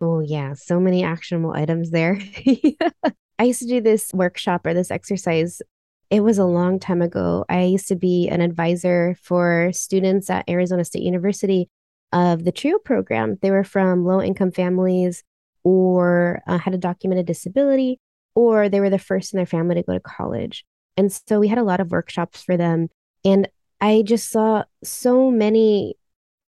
Oh, 0.00 0.20
yeah. 0.20 0.52
So 0.54 0.78
many 0.78 1.04
actionable 1.04 1.52
items 1.52 1.90
there. 1.90 2.20
I 3.38 3.44
used 3.44 3.60
to 3.60 3.66
do 3.66 3.80
this 3.80 4.12
workshop 4.12 4.66
or 4.66 4.74
this 4.74 4.90
exercise. 4.90 5.62
It 6.10 6.20
was 6.20 6.38
a 6.38 6.44
long 6.44 6.78
time 6.78 7.02
ago. 7.02 7.44
I 7.48 7.62
used 7.62 7.88
to 7.88 7.96
be 7.96 8.28
an 8.28 8.40
advisor 8.40 9.16
for 9.22 9.70
students 9.72 10.28
at 10.28 10.48
Arizona 10.48 10.84
State 10.84 11.02
University 11.02 11.68
of 12.12 12.44
the 12.44 12.52
TRIO 12.52 12.78
program. 12.78 13.38
They 13.42 13.50
were 13.50 13.64
from 13.64 14.04
low 14.04 14.20
income 14.20 14.52
families 14.52 15.22
or 15.66 16.42
uh, 16.46 16.58
had 16.58 16.74
a 16.74 16.78
documented 16.78 17.26
disability, 17.26 17.98
or 18.36 18.68
they 18.68 18.78
were 18.78 18.88
the 18.88 19.00
first 19.00 19.34
in 19.34 19.36
their 19.36 19.46
family 19.46 19.74
to 19.74 19.82
go 19.82 19.94
to 19.94 19.98
college. 19.98 20.64
And 20.96 21.12
so 21.12 21.40
we 21.40 21.48
had 21.48 21.58
a 21.58 21.64
lot 21.64 21.80
of 21.80 21.90
workshops 21.90 22.40
for 22.44 22.56
them. 22.56 22.86
And 23.24 23.48
I 23.80 24.02
just 24.06 24.30
saw 24.30 24.62
so 24.84 25.28
many 25.28 25.96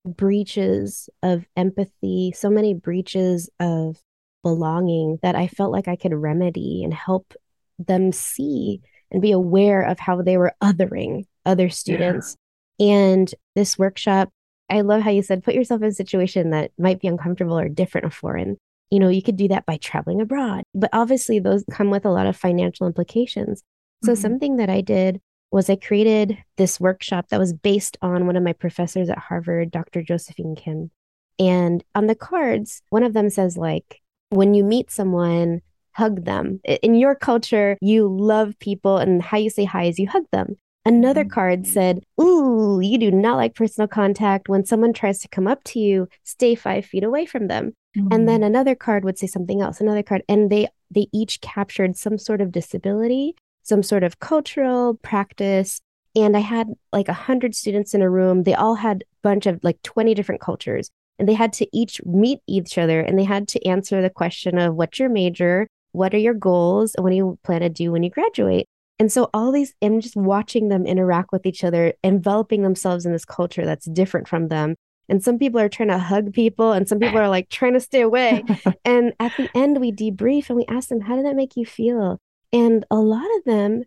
breaches 0.05 1.09
of 1.23 1.47
empathy, 1.57 2.35
so 2.37 2.51
many 2.51 2.75
breaches 2.75 3.49
of 3.59 3.97
belonging 4.43 5.19
that 5.23 5.35
I 5.35 5.47
felt 5.47 5.73
like 5.73 5.89
I 5.89 5.97
could 5.97 6.13
remedy 6.13 6.85
and 6.85 6.93
help 6.93 7.33
them 7.79 8.13
see 8.13 8.83
and 9.11 9.23
be 9.23 9.33
aware 9.33 9.81
of 9.81 9.99
how 9.99 10.21
they 10.21 10.37
were 10.37 10.53
othering 10.63 11.25
other 11.47 11.71
students. 11.71 12.37
And 12.79 13.35
this 13.55 13.79
workshop, 13.79 14.29
I 14.69 14.83
love 14.83 15.01
how 15.01 15.11
you 15.11 15.23
said 15.23 15.43
put 15.43 15.55
yourself 15.55 15.81
in 15.81 15.89
a 15.89 15.93
situation 15.93 16.51
that 16.51 16.73
might 16.79 17.01
be 17.01 17.09
uncomfortable 17.09 17.59
or 17.59 17.71
different 17.71 18.07
or 18.07 18.11
foreign. 18.11 18.59
You 18.91 19.01
know, 19.01 19.09
you 19.09 19.23
could 19.23 19.37
do 19.37 19.49
that 19.49 19.67
by 19.67 19.79
traveling 19.79 20.21
abroad, 20.21 20.63
but 20.75 20.91
obviously 20.93 21.39
those 21.39 21.65
come 21.71 21.91
with 21.91 22.05
a 22.05 22.11
lot 22.11 22.27
of 22.27 22.37
financial 22.37 22.87
implications. 22.87 23.63
So 24.05 24.13
mm-hmm. 24.13 24.21
something 24.21 24.57
that 24.57 24.71
I 24.71 24.81
did 24.81 25.21
was 25.51 25.71
I 25.71 25.77
created 25.77 26.39
this 26.57 26.79
workshop 26.79 27.29
that 27.29 27.41
was 27.41 27.53
based 27.53 27.97
on 28.03 28.27
one 28.27 28.37
of 28.37 28.43
my 28.43 28.53
professors 28.53 29.09
at 29.09 29.19
Harvard, 29.19 29.71
Dr. 29.71 30.03
Josephine 30.03 30.55
Kim. 30.55 30.91
And 31.39 31.85
on 31.95 32.07
the 32.07 32.15
cards, 32.15 32.83
one 32.91 33.03
of 33.03 33.13
them 33.13 33.31
says 33.31 33.57
like 33.57 34.01
when 34.31 34.55
you 34.55 34.65
meet 34.65 34.91
someone, 34.91 35.63
hug 35.93 36.25
them. 36.25 36.61
In 36.65 36.95
your 36.95 37.15
culture, 37.15 37.79
you 37.81 38.09
love 38.09 38.59
people 38.59 38.99
and 38.99 39.23
how 39.23 39.39
you 39.39 39.51
say 39.51 39.65
hi 39.65 39.85
is 39.85 39.99
you 39.99 40.09
hug 40.09 40.25
them. 40.31 40.57
Another 40.85 41.23
mm-hmm. 41.23 41.31
card 41.31 41.67
said, 41.67 42.05
Ooh, 42.21 42.81
you 42.81 42.99
do 42.99 43.11
not 43.11 43.37
like 43.37 43.55
personal 43.55 43.89
contact. 43.89 44.49
When 44.49 44.65
someone 44.65 44.93
tries 44.93 45.19
to 45.21 45.29
come 45.29 45.49
up 45.49 45.65
to 45.65 45.81
you, 45.81 46.09
stay 46.23 46.55
five 46.55 46.87
feet 46.87 47.03
away 47.03 47.27
from 47.27 47.49
them. 47.49 47.73
Mm-hmm. 47.97 48.13
And 48.13 48.29
then 48.29 48.43
another 48.43 48.75
card 48.75 49.05
would 49.05 49.19
say 49.19 49.27
something 49.27 49.61
else, 49.61 49.81
another 49.81 50.03
card. 50.03 50.23
And 50.29 50.51
they 50.51 50.69
they 50.91 51.09
each 51.13 51.41
captured 51.41 51.97
some 51.97 52.19
sort 52.19 52.41
of 52.41 52.53
disability, 52.53 53.35
some 53.63 53.83
sort 53.83 54.05
of 54.05 54.19
cultural 54.21 54.95
practice. 54.95 55.81
And 56.15 56.37
I 56.37 56.41
had 56.41 56.69
like 56.93 57.09
a 57.09 57.15
hundred 57.15 57.55
students 57.55 57.95
in 57.95 58.03
a 58.03 58.11
room. 58.11 58.43
They 58.43 58.55
all 58.55 58.75
had 58.75 59.03
a 59.03 59.07
bunch 59.23 59.47
of 59.47 59.61
like 59.63 59.83
20 59.83 60.15
different 60.15 60.41
cultures. 60.41 60.91
And 61.19 61.29
they 61.29 61.35
had 61.35 61.53
to 61.55 61.67
each 61.77 62.01
meet 62.05 62.41
each 62.47 62.77
other 62.77 63.01
and 63.01 63.19
they 63.19 63.25
had 63.25 63.49
to 63.49 63.67
answer 63.67 64.03
the 64.03 64.11
question 64.11 64.59
of 64.59 64.75
what's 64.75 64.99
your 64.99 65.09
major? 65.09 65.67
What 65.93 66.13
are 66.13 66.19
your 66.19 66.35
goals? 66.35 66.95
And 66.95 67.05
what 67.05 67.11
do 67.11 67.17
you 67.17 67.39
plan 67.43 67.63
to 67.63 67.71
do 67.71 67.91
when 67.91 68.03
you 68.03 68.11
graduate? 68.11 68.67
And 68.99 69.13
so 69.13 69.29
all 69.35 69.53
these, 69.53 69.75
I'm 69.83 70.01
just 70.01 70.17
watching 70.17 70.69
them 70.69 70.87
interact 70.87 71.31
with 71.33 71.45
each 71.45 71.65
other, 71.65 71.95
enveloping 72.03 72.63
themselves 72.63 73.05
in 73.05 73.13
this 73.13 73.25
culture 73.25 73.65
that's 73.65 73.87
different 73.87 74.29
from 74.29 74.49
them. 74.49 74.75
And 75.09 75.23
some 75.23 75.39
people 75.39 75.61
are 75.61 75.69
trying 75.69 75.91
to 75.91 75.99
hug 75.99 76.33
people, 76.33 76.73
and 76.73 76.89
some 76.89 76.99
people 76.99 77.19
are 77.19 77.29
like 77.29 77.49
trying 77.49 77.75
to 77.75 77.81
stay 77.81 78.01
away. 78.01 78.45
and 78.85 79.13
at 79.21 79.33
the 79.37 79.49
end, 79.55 79.81
we 79.81 79.93
debrief 79.93 80.49
and 80.49 80.57
we 80.57 80.65
ask 80.67 80.89
them, 80.89 81.03
How 81.03 81.17
did 81.17 81.27
that 81.27 81.37
make 81.37 81.57
you 81.57 81.65
feel? 81.65 82.19
And 82.53 82.85
a 82.91 82.97
lot 82.97 83.27
of 83.37 83.45
them 83.45 83.85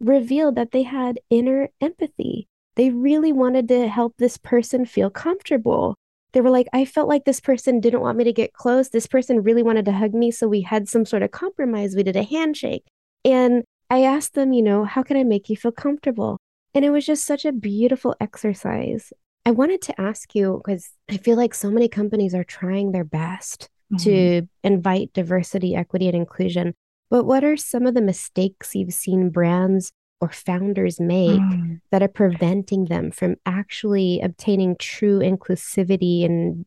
revealed 0.00 0.54
that 0.54 0.72
they 0.72 0.82
had 0.82 1.20
inner 1.30 1.68
empathy. 1.80 2.48
They 2.76 2.90
really 2.90 3.32
wanted 3.32 3.68
to 3.68 3.88
help 3.88 4.14
this 4.16 4.36
person 4.36 4.86
feel 4.86 5.10
comfortable. 5.10 5.96
They 6.32 6.40
were 6.40 6.50
like, 6.50 6.68
I 6.72 6.84
felt 6.84 7.08
like 7.08 7.24
this 7.24 7.40
person 7.40 7.80
didn't 7.80 8.00
want 8.00 8.18
me 8.18 8.24
to 8.24 8.32
get 8.32 8.52
close. 8.52 8.90
This 8.90 9.06
person 9.06 9.42
really 9.42 9.62
wanted 9.62 9.84
to 9.86 9.92
hug 9.92 10.14
me. 10.14 10.30
So 10.30 10.46
we 10.46 10.60
had 10.60 10.88
some 10.88 11.04
sort 11.04 11.22
of 11.22 11.30
compromise. 11.30 11.96
We 11.96 12.02
did 12.02 12.16
a 12.16 12.22
handshake. 12.22 12.84
And 13.24 13.64
I 13.90 14.02
asked 14.02 14.34
them, 14.34 14.52
you 14.52 14.62
know, 14.62 14.84
how 14.84 15.02
can 15.02 15.16
I 15.16 15.24
make 15.24 15.48
you 15.48 15.56
feel 15.56 15.72
comfortable? 15.72 16.38
And 16.74 16.84
it 16.84 16.90
was 16.90 17.06
just 17.06 17.24
such 17.24 17.44
a 17.44 17.52
beautiful 17.52 18.14
exercise. 18.20 19.12
I 19.48 19.50
wanted 19.50 19.80
to 19.80 19.98
ask 19.98 20.34
you 20.34 20.60
because 20.62 20.90
I 21.08 21.16
feel 21.16 21.38
like 21.38 21.54
so 21.54 21.70
many 21.70 21.88
companies 21.88 22.34
are 22.34 22.44
trying 22.44 22.92
their 22.92 23.02
best 23.02 23.70
mm-hmm. 23.90 24.04
to 24.04 24.48
invite 24.62 25.14
diversity, 25.14 25.74
equity, 25.74 26.06
and 26.06 26.14
inclusion. 26.14 26.74
But 27.08 27.24
what 27.24 27.44
are 27.44 27.56
some 27.56 27.86
of 27.86 27.94
the 27.94 28.02
mistakes 28.02 28.74
you've 28.74 28.92
seen 28.92 29.30
brands 29.30 29.90
or 30.20 30.28
founders 30.28 31.00
make 31.00 31.40
mm. 31.40 31.80
that 31.90 32.02
are 32.02 32.08
preventing 32.08 32.84
them 32.84 33.10
from 33.10 33.36
actually 33.46 34.20
obtaining 34.20 34.76
true 34.76 35.20
inclusivity 35.20 36.26
and 36.26 36.66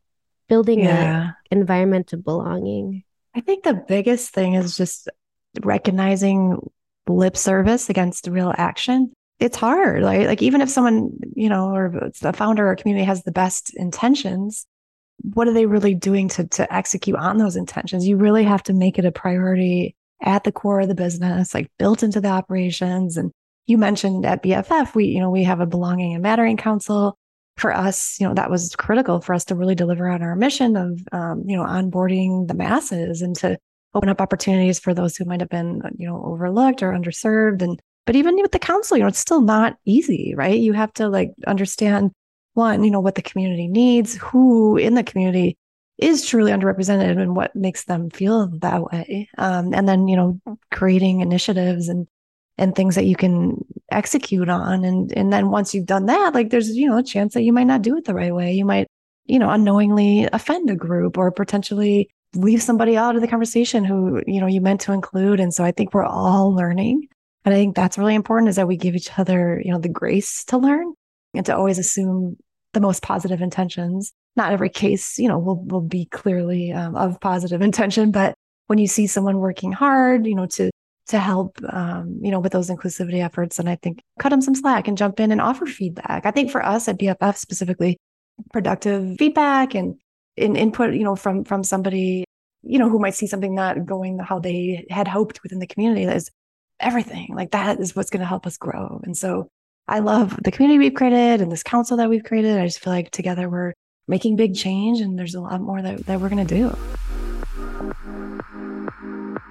building 0.50 0.80
yeah. 0.80 1.34
an 1.52 1.60
environment 1.60 2.14
of 2.14 2.24
belonging? 2.24 3.04
I 3.36 3.42
think 3.42 3.64
the 3.64 3.76
biggest 3.88 4.34
thing 4.34 4.56
is 4.56 4.76
just 4.76 5.08
recognizing 5.62 6.58
lip 7.08 7.38
service 7.38 7.92
against 7.92 8.26
real 8.26 8.52
action 8.58 9.14
it's 9.42 9.58
hard 9.58 10.04
like 10.04 10.28
like 10.28 10.42
even 10.42 10.62
if 10.62 10.70
someone 10.70 11.10
you 11.36 11.50
know 11.50 11.74
or 11.76 12.12
the 12.22 12.32
founder 12.34 12.70
or 12.70 12.76
community 12.76 13.06
has 13.06 13.24
the 13.24 13.32
best 13.32 13.74
intentions 13.76 14.66
what 15.22 15.48
are 15.48 15.54
they 15.54 15.66
really 15.66 15.94
doing 15.94 16.28
to 16.30 16.48
to 16.48 16.74
execute 16.74 17.16
on 17.16 17.38
those 17.38 17.56
intentions? 17.56 18.08
You 18.08 18.18
really 18.18 18.44
have 18.44 18.64
to 18.64 18.74
make 18.74 18.98
it 18.98 19.06
a 19.06 19.12
priority 19.12 19.96
at 20.22 20.44
the 20.44 20.52
core 20.52 20.82
of 20.82 20.88
the 20.88 20.96
business 20.96 21.54
like 21.54 21.72
built 21.78 22.04
into 22.04 22.22
the 22.22 22.30
operations. 22.30 23.18
And 23.18 23.32
you 23.66 23.78
mentioned 23.78 24.26
at 24.26 24.44
bff 24.44 24.96
we 24.96 25.06
you 25.06 25.20
know 25.20 25.30
we 25.30 25.44
have 25.44 25.60
a 25.60 25.66
belonging 25.66 26.14
and 26.14 26.24
mattering 26.24 26.58
council. 26.58 27.18
For 27.58 27.76
us 27.76 28.18
you 28.20 28.28
know 28.28 28.34
that 28.34 28.50
was 28.50 28.76
critical 28.76 29.22
for 29.22 29.34
us 29.34 29.46
to 29.46 29.56
really 29.56 29.76
deliver 29.76 30.10
on 30.10 30.24
our 30.24 30.36
mission 30.36 30.76
of 30.76 31.00
um, 31.12 31.44
you 31.46 31.56
know 31.58 31.64
onboarding 31.64 32.48
the 32.48 32.54
masses 32.54 33.22
and 33.22 33.36
to 33.38 33.58
open 33.94 34.10
up 34.10 34.22
opportunities 34.22 34.80
for 34.80 34.94
those 34.94 35.18
who 35.18 35.26
might 35.26 35.42
have 35.42 35.50
been, 35.50 35.82
you 35.98 36.08
know, 36.08 36.24
overlooked 36.24 36.82
or 36.82 36.94
underserved. 36.94 37.62
And 37.62 37.82
but 38.06 38.16
even 38.16 38.36
with 38.42 38.52
the 38.52 38.60
council, 38.60 38.98
you 38.98 39.04
know, 39.04 39.10
it's 39.10 39.20
still 39.20 39.42
not 39.42 39.78
easy, 39.86 40.34
right? 40.36 40.60
You 40.60 40.74
have 40.74 40.94
to 40.94 41.08
like 41.08 41.32
understand 41.48 42.12
one, 42.54 42.84
you 42.84 42.92
know, 42.92 43.00
what 43.00 43.16
the 43.16 43.22
community 43.22 43.68
needs, 43.68 44.16
who 44.16 44.78
in 44.78 44.96
the 44.96 45.04
community 45.04 45.58
is 45.98 46.26
truly 46.26 46.52
underrepresented 46.52 47.22
and 47.22 47.36
what 47.36 47.56
makes 47.56 47.86
them 47.86 48.10
feel 48.10 48.48
that 48.60 48.84
way. 48.84 49.30
Um, 49.38 49.74
and 49.74 49.88
then, 49.88 50.08
you 50.08 50.16
know, 50.16 50.40
creating 50.72 51.22
initiatives 51.22 51.88
and 51.88 52.08
and 52.58 52.76
things 52.76 52.96
that 52.96 53.06
you 53.06 53.16
can 53.16 53.64
execute 53.92 54.50
on. 54.50 54.84
And 54.84 55.12
and 55.14 55.32
then 55.32 55.52
once 55.52 55.74
you've 55.74 55.86
done 55.86 56.08
that, 56.08 56.34
like 56.34 56.50
there's, 56.50 56.70
you 56.76 56.88
know, 56.88 56.98
a 56.98 57.04
chance 57.04 57.34
that 57.36 57.44
you 57.44 57.54
might 57.54 57.68
not 57.68 57.82
do 57.82 57.96
it 57.98 58.06
the 58.06 58.14
right 58.14 58.34
way. 58.34 58.54
You 58.54 58.66
might, 58.66 58.88
you 59.26 59.40
know, 59.40 59.50
unknowingly 59.50 60.28
offend 60.34 60.70
a 60.70 60.76
group 60.76 61.18
or 61.18 61.32
potentially 61.32 62.10
leave 62.36 62.64
somebody 62.64 62.98
out 62.98 63.16
of 63.16 63.22
the 63.22 63.28
conversation 63.28 63.84
who, 63.84 64.22
you 64.26 64.42
know, 64.42 64.48
you 64.48 64.62
meant 64.62 64.82
to 64.82 64.94
include. 64.94 65.40
And 65.40 65.54
so 65.54 65.64
I 65.64 65.72
think 65.72 65.94
we're 65.94 66.06
all 66.06 66.54
learning. 66.54 67.08
And 67.44 67.54
I 67.54 67.58
think 67.58 67.76
that's 67.76 67.98
really 67.98 68.16
important 68.16 68.50
is 68.50 68.56
that 68.56 68.68
we 68.68 68.78
give 68.78 68.96
each 68.96 69.18
other, 69.18 69.62
you 69.64 69.72
know, 69.72 69.80
the 69.80 69.90
grace 69.90 70.44
to 70.46 70.58
learn 70.58 70.94
and 71.34 71.46
to 71.46 71.56
always 71.56 71.80
assume 71.80 72.38
the 72.74 72.82
most 72.82 73.02
positive 73.02 73.42
intentions. 73.42 74.14
Not 74.36 74.54
every 74.54 74.70
case, 74.70 75.18
you 75.18 75.28
know, 75.28 75.40
will, 75.40 75.64
will 75.66 75.82
be 75.82 76.06
clearly 76.06 76.72
um, 76.72 76.96
of 76.96 77.20
positive 77.20 77.62
intention, 77.70 78.12
but 78.12 78.36
when 78.68 78.78
you 78.78 78.88
see 78.88 79.08
someone 79.08 79.40
working 79.40 79.72
hard, 79.72 80.26
you 80.26 80.36
know, 80.36 80.46
to, 80.46 80.72
to 81.08 81.20
help, 81.20 81.58
um, 81.70 82.20
you 82.22 82.32
know, 82.32 82.40
with 82.40 82.54
those 82.54 82.70
inclusivity 82.70 83.24
efforts, 83.24 83.60
and 83.60 83.68
I 83.68 83.76
think 83.76 84.02
cut 84.20 84.30
them 84.30 84.42
some 84.42 84.56
slack 84.56 84.88
and 84.88 84.98
jump 84.98 85.20
in 85.20 85.32
and 85.32 85.42
offer 85.42 85.66
feedback. 85.66 86.26
I 86.26 86.32
think 86.32 86.52
for 86.52 86.66
us 86.66 86.88
at 86.88 86.98
BFF 86.98 87.38
specifically, 87.38 87.98
productive 88.54 89.18
feedback 89.18 89.76
and 89.76 89.96
in 90.38 90.56
input, 90.56 90.94
you 90.94 91.04
know, 91.04 91.16
from 91.16 91.44
from 91.44 91.64
somebody, 91.64 92.24
you 92.64 92.80
know, 92.80 92.90
who 92.90 93.00
might 93.00 93.16
see 93.16 93.28
something 93.28 93.54
not 93.54 93.86
going 93.86 94.20
how 94.20 94.40
they 94.40 94.86
had 94.90 95.08
hoped 95.08 95.44
within 95.44 95.60
the 95.60 95.68
community. 95.68 96.04
Is 96.04 96.30
everything. 96.82 97.34
Like 97.34 97.52
that 97.52 97.80
is 97.80 97.96
what's 97.96 98.10
going 98.10 98.22
to 98.22 98.28
help 98.28 98.46
us 98.46 98.58
grow. 98.58 99.02
And 99.04 99.18
so 99.18 99.48
I 99.88 100.00
love 100.00 100.38
the 100.44 100.52
community 100.52 100.80
we've 100.80 100.94
created 100.94 101.42
and 101.42 101.52
this 101.52 101.64
council 101.64 101.98
that 101.98 102.10
we've 102.10 102.24
created. 102.24 102.58
I 102.58 102.66
just 102.66 102.80
feel 102.80 102.94
like 102.94 103.12
together 103.12 103.50
we're 103.50 103.74
making 104.08 104.36
big 104.36 104.56
change 104.56 105.00
and 105.00 105.18
there's 105.18 105.36
a 105.36 105.42
lot 105.42 105.62
more 105.62 105.82
that, 105.82 106.06
that 106.06 106.20
we're 106.20 106.30
going 106.30 106.46
to 106.46 106.56
do. 106.56 106.76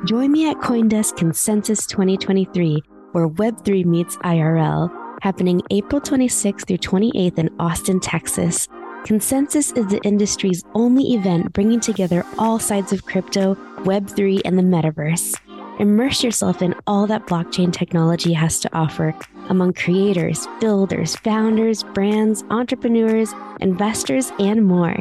Join 0.06 0.32
me 0.32 0.49
at 0.49 0.56
Coindesk 0.56 1.16
Consensus 1.16 1.87
2023, 1.87 2.82
where 3.12 3.28
Web3 3.28 3.84
meets 3.84 4.16
IRL, 4.18 4.90
happening 5.20 5.60
April 5.70 6.00
26th 6.00 6.66
through 6.66 6.78
28th 6.78 7.38
in 7.38 7.54
Austin, 7.60 8.00
Texas. 8.00 8.66
Consensus 9.04 9.72
is 9.72 9.87
the 9.88 10.00
industry's 10.02 10.62
only 10.75 11.14
event 11.14 11.52
bringing 11.52 11.80
together 11.80 12.25
all 12.38 12.58
sides 12.58 12.92
of 12.92 13.04
crypto, 13.04 13.54
Web3, 13.84 14.40
and 14.44 14.58
the 14.58 14.62
metaverse. 14.62 15.38
Immerse 15.80 16.22
yourself 16.22 16.60
in 16.60 16.75
all 16.87 17.06
that 17.06 17.26
blockchain 17.26 17.72
technology 17.72 18.34
has 18.34 18.60
to 18.60 18.68
offer 18.76 19.14
among 19.49 19.72
creators, 19.72 20.46
builders, 20.60 21.16
founders, 21.16 21.82
brands, 21.82 22.44
entrepreneurs, 22.50 23.32
investors, 23.62 24.30
and 24.38 24.66
more. 24.66 24.94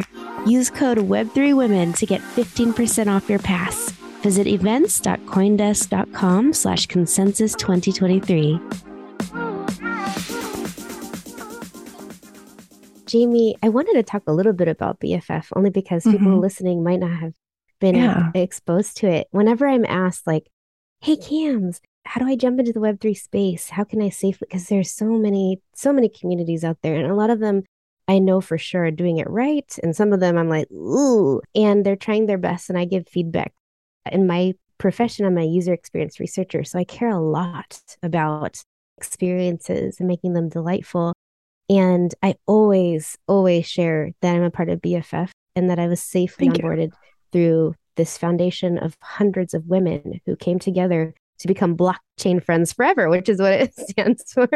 Use 0.45 0.69
code 0.69 0.99
Web3Women 0.99 1.97
to 1.97 2.05
get 2.05 2.21
15% 2.21 3.13
off 3.13 3.29
your 3.29 3.39
pass. 3.39 3.91
Visit 4.21 4.47
events.coindesk.com 4.47 6.53
slash 6.53 6.85
consensus 6.85 7.55
2023. 7.55 8.57
Jaime, 13.11 13.57
I 13.61 13.67
wanted 13.67 13.95
to 13.95 14.03
talk 14.03 14.23
a 14.27 14.31
little 14.31 14.53
bit 14.53 14.69
about 14.69 15.01
BFF 15.01 15.47
only 15.57 15.71
because 15.71 16.05
mm-hmm. 16.05 16.19
people 16.19 16.39
listening 16.39 16.85
might 16.85 17.01
not 17.01 17.19
have 17.19 17.33
been 17.81 17.95
yeah. 17.95 18.31
exposed 18.33 18.95
to 18.97 19.09
it. 19.09 19.27
Whenever 19.31 19.67
I'm 19.67 19.83
asked, 19.83 20.25
like, 20.25 20.49
hey, 21.01 21.15
Kamz, 21.15 21.81
how 22.05 22.19
do 22.19 22.27
I 22.27 22.35
jump 22.35 22.59
into 22.59 22.73
the 22.73 22.79
Web3 22.79 23.17
space? 23.17 23.69
How 23.69 23.83
can 23.83 24.01
I 24.01 24.09
safely? 24.09 24.47
Because 24.49 24.67
there's 24.67 24.91
so 24.91 25.05
many, 25.05 25.61
so 25.73 25.93
many 25.93 26.09
communities 26.09 26.63
out 26.63 26.77
there, 26.81 26.95
and 26.95 27.09
a 27.09 27.15
lot 27.15 27.29
of 27.29 27.39
them 27.39 27.63
I 28.07 28.19
know 28.19 28.41
for 28.41 28.57
sure 28.57 28.85
are 28.85 28.91
doing 28.91 29.19
it 29.19 29.29
right. 29.29 29.77
And 29.83 29.95
some 29.95 30.13
of 30.13 30.19
them 30.19 30.37
I'm 30.37 30.49
like, 30.49 30.69
ooh, 30.71 31.41
and 31.53 31.85
they're 31.85 31.95
trying 31.95 32.25
their 32.25 32.37
best, 32.37 32.69
and 32.69 32.77
I 32.77 32.85
give 32.85 33.07
feedback. 33.07 33.53
In 34.11 34.27
my 34.27 34.53
profession, 34.77 35.25
I'm 35.25 35.37
a 35.37 35.45
user 35.45 35.73
experience 35.73 36.19
researcher, 36.19 36.63
so 36.63 36.79
I 36.79 36.83
care 36.83 37.09
a 37.09 37.19
lot 37.19 37.79
about 38.01 38.61
experiences 38.97 39.99
and 39.99 40.07
making 40.07 40.33
them 40.33 40.49
delightful. 40.49 41.13
And 41.69 42.13
I 42.23 42.35
always, 42.47 43.17
always 43.27 43.67
share 43.67 44.11
that 44.21 44.35
I'm 44.35 44.43
a 44.43 44.49
part 44.49 44.69
of 44.69 44.81
BFF 44.81 45.29
and 45.55 45.69
that 45.69 45.77
I 45.77 45.87
was 45.87 46.01
safely 46.01 46.47
Thank 46.47 46.63
onboarded 46.63 46.87
you. 46.87 46.93
through 47.31 47.75
this 47.99 48.17
foundation 48.17 48.77
of 48.77 48.95
hundreds 49.01 49.53
of 49.53 49.67
women 49.67 50.21
who 50.25 50.37
came 50.37 50.57
together 50.57 51.13
to 51.39 51.47
become 51.47 51.75
blockchain 51.75 52.41
friends 52.41 52.71
forever, 52.71 53.09
which 53.09 53.27
is 53.27 53.41
what 53.41 53.51
it 53.51 53.73
stands 53.89 54.31
for. 54.31 54.47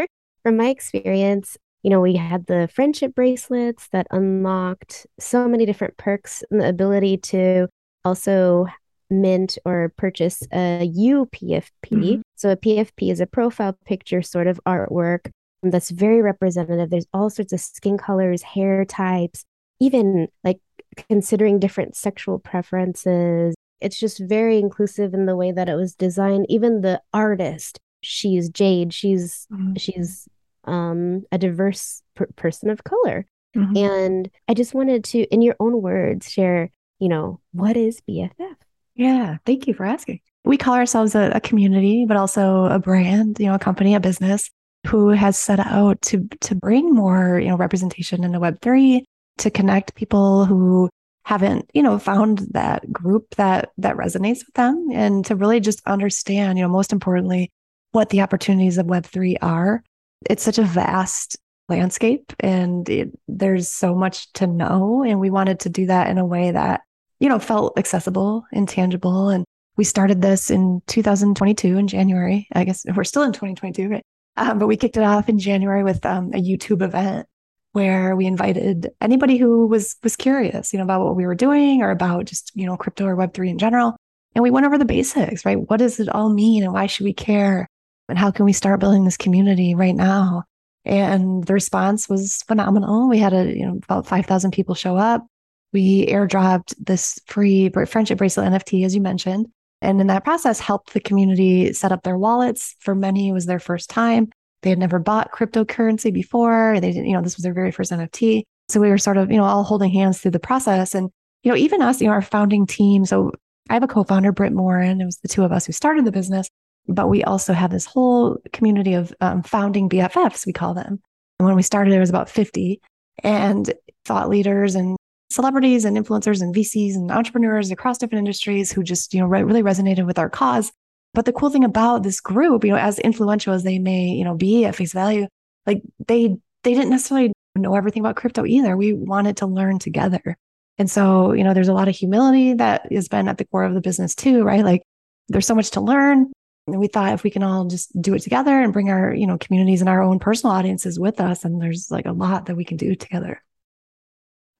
From 0.43 0.55
my 0.55 0.69
experience, 0.69 1.57
you 1.83 1.89
know, 1.89 1.99
we 1.99 2.15
had 2.15 2.45
the 2.45 2.69
friendship 2.73 3.13
bracelets 3.13 3.89
that 3.89 4.07
unlocked 4.11 5.05
so 5.19 5.49
many 5.49 5.65
different 5.65 5.97
perks 5.97 6.41
and 6.49 6.61
the 6.61 6.69
ability 6.69 7.17
to 7.17 7.67
also 8.05 8.67
mint 9.09 9.57
or 9.65 9.93
purchase 9.97 10.41
a 10.53 10.89
UPFP. 10.89 11.69
Mm-hmm. 11.91 12.21
So 12.35 12.51
a 12.51 12.57
PFP 12.57 13.11
is 13.11 13.19
a 13.19 13.27
profile 13.27 13.77
picture 13.85 14.21
sort 14.21 14.47
of 14.47 14.59
artwork 14.65 15.29
that's 15.61 15.91
very 15.91 16.21
representative. 16.21 16.89
There's 16.89 17.07
all 17.13 17.29
sorts 17.29 17.51
of 17.51 17.59
skin 17.59 17.97
colors, 17.97 18.41
hair 18.41 18.85
types, 18.85 19.43
even 19.81 20.29
like 20.43 20.59
considering 20.95 21.59
different 21.59 21.95
sexual 21.95 22.39
preferences. 22.39 23.55
It's 23.81 23.99
just 23.99 24.19
very 24.19 24.59
inclusive 24.59 25.13
in 25.13 25.25
the 25.25 25.35
way 25.35 25.51
that 25.51 25.69
it 25.69 25.75
was 25.75 25.95
designed. 25.95 26.45
Even 26.49 26.81
the 26.81 27.01
artist, 27.13 27.79
she's 28.01 28.49
Jade. 28.49 28.93
She's 28.93 29.47
mm-hmm. 29.51 29.75
she's 29.75 30.27
um, 30.65 31.25
a 31.31 31.37
diverse 31.37 32.01
per- 32.15 32.29
person 32.35 32.69
of 32.69 32.83
color. 32.83 33.25
Mm-hmm. 33.55 33.77
And 33.77 34.29
I 34.47 34.53
just 34.53 34.73
wanted 34.73 35.03
to, 35.05 35.23
in 35.25 35.41
your 35.41 35.55
own 35.59 35.81
words, 35.81 36.31
share, 36.31 36.71
you 36.99 37.09
know, 37.09 37.39
what 37.51 37.77
is 37.77 38.01
BFF? 38.09 38.55
Yeah, 38.95 39.37
thank 39.45 39.67
you 39.67 39.73
for 39.73 39.85
asking. 39.85 40.21
We 40.45 40.57
call 40.57 40.75
ourselves 40.75 41.15
a, 41.15 41.31
a 41.35 41.39
community, 41.39 42.05
but 42.05 42.17
also 42.17 42.65
a 42.65 42.79
brand, 42.79 43.39
you 43.39 43.45
know, 43.45 43.55
a 43.55 43.59
company, 43.59 43.95
a 43.95 43.99
business 43.99 44.49
who 44.87 45.09
has 45.09 45.37
set 45.37 45.59
out 45.59 46.01
to 46.01 46.27
to 46.41 46.55
bring 46.55 46.93
more, 46.93 47.39
you 47.39 47.47
know, 47.47 47.57
representation 47.57 48.23
into 48.23 48.39
Web3, 48.39 49.03
to 49.39 49.49
connect 49.49 49.95
people 49.95 50.45
who 50.45 50.89
haven't, 51.25 51.69
you 51.73 51.81
know, 51.81 51.97
found 51.99 52.39
that 52.51 52.91
group 52.91 53.35
that 53.35 53.69
that 53.77 53.95
resonates 53.95 54.45
with 54.45 54.53
them 54.55 54.89
and 54.91 55.25
to 55.25 55.35
really 55.35 55.59
just 55.59 55.81
understand, 55.85 56.57
you 56.57 56.63
know, 56.63 56.69
most 56.69 56.91
importantly, 56.91 57.49
what 57.91 58.09
the 58.09 58.21
opportunities 58.21 58.77
of 58.77 58.87
Web3 58.87 59.37
are. 59.41 59.83
It's 60.29 60.43
such 60.43 60.57
a 60.57 60.63
vast 60.63 61.37
landscape 61.69 62.33
and 62.39 62.87
it, 62.89 63.09
there's 63.27 63.69
so 63.69 63.95
much 63.95 64.31
to 64.33 64.47
know. 64.47 65.03
And 65.03 65.19
we 65.19 65.29
wanted 65.29 65.61
to 65.61 65.69
do 65.69 65.85
that 65.85 66.09
in 66.09 66.17
a 66.17 66.25
way 66.25 66.51
that 66.51 66.81
you 67.23 67.29
know, 67.29 67.39
felt 67.39 67.79
accessible 67.79 68.45
and 68.51 68.67
tangible. 68.67 69.29
And 69.29 69.45
we 69.77 69.85
started 69.85 70.21
this 70.21 70.51
in 70.51 70.81
2022 70.87 71.77
in 71.77 71.87
January. 71.87 72.49
I 72.51 72.65
guess 72.65 72.83
we're 72.93 73.05
still 73.05 73.23
in 73.23 73.31
2022, 73.31 73.87
right? 73.87 74.03
Um, 74.35 74.59
but 74.59 74.67
we 74.67 74.75
kicked 74.75 74.97
it 74.97 75.03
off 75.03 75.29
in 75.29 75.39
January 75.39 75.85
with 75.85 76.05
um, 76.05 76.31
a 76.33 76.41
YouTube 76.41 76.81
event 76.81 77.25
where 77.73 78.15
we 78.15 78.25
invited 78.25 78.89
anybody 79.01 79.37
who 79.37 79.67
was 79.67 79.95
was 80.03 80.15
curious, 80.15 80.73
you 80.73 80.77
know, 80.77 80.83
about 80.83 81.03
what 81.03 81.15
we 81.15 81.25
were 81.25 81.35
doing 81.35 81.81
or 81.81 81.91
about 81.91 82.25
just 82.25 82.51
you 82.55 82.65
know 82.65 82.77
crypto 82.77 83.05
or 83.05 83.15
Web 83.15 83.33
three 83.33 83.49
in 83.49 83.57
general. 83.57 83.95
And 84.35 84.41
we 84.41 84.49
went 84.49 84.65
over 84.65 84.79
the 84.79 84.85
basics, 84.85 85.45
right? 85.45 85.57
What 85.69 85.77
does 85.77 85.99
it 85.99 86.09
all 86.09 86.29
mean, 86.29 86.63
and 86.63 86.73
why 86.73 86.87
should 86.87 87.03
we 87.03 87.13
care? 87.13 87.67
And 88.09 88.17
how 88.17 88.31
can 88.31 88.45
we 88.45 88.53
start 88.53 88.79
building 88.79 89.05
this 89.05 89.17
community 89.17 89.75
right 89.75 89.95
now? 89.95 90.43
And 90.85 91.45
the 91.45 91.53
response 91.53 92.09
was 92.09 92.43
phenomenal. 92.47 93.09
We 93.09 93.19
had 93.19 93.33
a 93.33 93.45
you 93.45 93.65
know 93.65 93.79
about 93.83 94.07
five 94.07 94.25
thousand 94.25 94.51
people 94.51 94.75
show 94.75 94.97
up 94.97 95.25
we 95.73 96.05
airdropped 96.05 96.75
this 96.79 97.19
free 97.25 97.69
friendship 97.87 98.19
bracelet 98.19 98.47
NFT, 98.51 98.85
as 98.85 98.95
you 98.95 99.01
mentioned. 99.01 99.47
And 99.81 99.99
in 99.99 100.07
that 100.07 100.23
process, 100.23 100.59
helped 100.59 100.93
the 100.93 101.01
community 101.01 101.73
set 101.73 101.91
up 101.91 102.03
their 102.03 102.17
wallets. 102.17 102.75
For 102.79 102.95
many, 102.95 103.27
it 103.27 103.33
was 103.33 103.47
their 103.47 103.59
first 103.59 103.89
time. 103.89 104.29
They 104.63 104.69
had 104.69 104.79
never 104.79 104.97
bought 104.97 105.31
cryptocurrency 105.31 106.11
before. 106.11 106.79
They 106.79 106.91
didn't, 106.91 107.05
you 107.05 107.13
know, 107.13 107.21
this 107.21 107.35
was 107.37 107.43
their 107.43 107.53
very 107.53 107.71
first 107.71 107.91
NFT. 107.91 108.43
So 108.69 108.79
we 108.79 108.89
were 108.89 108.97
sort 108.97 109.17
of, 109.17 109.29
you 109.29 109.37
know, 109.37 109.43
all 109.43 109.63
holding 109.63 109.91
hands 109.91 110.19
through 110.19 110.31
the 110.31 110.39
process. 110.39 110.95
And, 110.95 111.09
you 111.43 111.51
know, 111.51 111.57
even 111.57 111.81
us, 111.81 112.01
you 112.01 112.07
know, 112.07 112.13
our 112.13 112.21
founding 112.21 112.65
team. 112.65 113.05
So 113.05 113.31
I 113.69 113.73
have 113.73 113.83
a 113.83 113.87
co-founder, 113.87 114.31
Britt 114.31 114.53
Morin. 114.53 115.01
It 115.01 115.05
was 115.05 115.17
the 115.17 115.27
two 115.27 115.43
of 115.43 115.51
us 115.51 115.65
who 115.65 115.73
started 115.73 116.05
the 116.05 116.11
business, 116.11 116.47
but 116.87 117.09
we 117.09 117.23
also 117.23 117.53
have 117.53 117.71
this 117.71 117.85
whole 117.85 118.37
community 118.53 118.93
of 118.93 119.13
um, 119.21 119.43
founding 119.43 119.89
BFFs, 119.89 120.45
we 120.45 120.53
call 120.53 120.73
them. 120.73 120.99
And 121.39 121.45
when 121.45 121.55
we 121.55 121.61
started, 121.61 121.91
there 121.91 121.99
was 121.99 122.09
about 122.09 122.29
50 122.29 122.81
and 123.23 123.73
thought 124.05 124.29
leaders 124.29 124.75
and 124.75 124.97
celebrities 125.29 125.83
and 125.83 125.97
influencers 125.97 126.41
and 126.41 126.55
VCs 126.55 126.95
and 126.95 127.11
entrepreneurs 127.11 127.71
across 127.71 127.97
different 127.97 128.19
industries 128.19 128.71
who 128.71 128.83
just, 128.83 129.13
you 129.13 129.19
know, 129.19 129.25
re- 129.25 129.43
really 129.43 129.63
resonated 129.63 130.05
with 130.05 130.19
our 130.19 130.29
cause. 130.29 130.71
But 131.13 131.25
the 131.25 131.33
cool 131.33 131.49
thing 131.49 131.63
about 131.63 132.03
this 132.03 132.19
group, 132.19 132.63
you 132.63 132.71
know, 132.71 132.77
as 132.77 132.99
influential 132.99 133.53
as 133.53 133.63
they 133.63 133.79
may, 133.79 134.07
you 134.07 134.23
know, 134.23 134.35
be 134.35 134.65
at 134.65 134.75
face 134.75 134.93
value, 134.93 135.27
like 135.65 135.83
they 136.07 136.37
they 136.63 136.73
didn't 136.73 136.89
necessarily 136.89 137.33
know 137.55 137.75
everything 137.75 138.01
about 138.01 138.15
crypto 138.15 138.45
either. 138.45 138.75
We 138.75 138.93
wanted 138.93 139.37
to 139.37 139.45
learn 139.45 139.79
together. 139.79 140.37
And 140.77 140.89
so, 140.89 141.33
you 141.33 141.43
know, 141.43 141.53
there's 141.53 141.67
a 141.67 141.73
lot 141.73 141.87
of 141.87 141.95
humility 141.95 142.53
that 142.55 142.91
has 142.91 143.07
been 143.07 143.27
at 143.27 143.37
the 143.37 143.45
core 143.45 143.63
of 143.63 143.75
the 143.75 143.81
business 143.81 144.15
too, 144.15 144.43
right? 144.43 144.65
Like 144.65 144.81
there's 145.27 145.45
so 145.45 145.55
much 145.55 145.71
to 145.71 145.81
learn. 145.81 146.31
And 146.65 146.79
we 146.79 146.87
thought 146.87 147.13
if 147.13 147.23
we 147.23 147.29
can 147.29 147.43
all 147.43 147.65
just 147.65 148.01
do 148.01 148.13
it 148.13 148.21
together 148.21 148.59
and 148.59 148.73
bring 148.73 148.89
our, 148.89 149.13
you 149.13 149.27
know, 149.27 149.37
communities 149.37 149.81
and 149.81 149.89
our 149.89 150.01
own 150.01 150.17
personal 150.17 150.55
audiences 150.55 150.97
with 150.97 151.19
us, 151.19 151.43
and 151.43 151.61
there's 151.61 151.91
like 151.91 152.05
a 152.05 152.13
lot 152.13 152.45
that 152.45 152.55
we 152.55 152.63
can 152.63 152.77
do 152.77 152.95
together. 152.95 153.43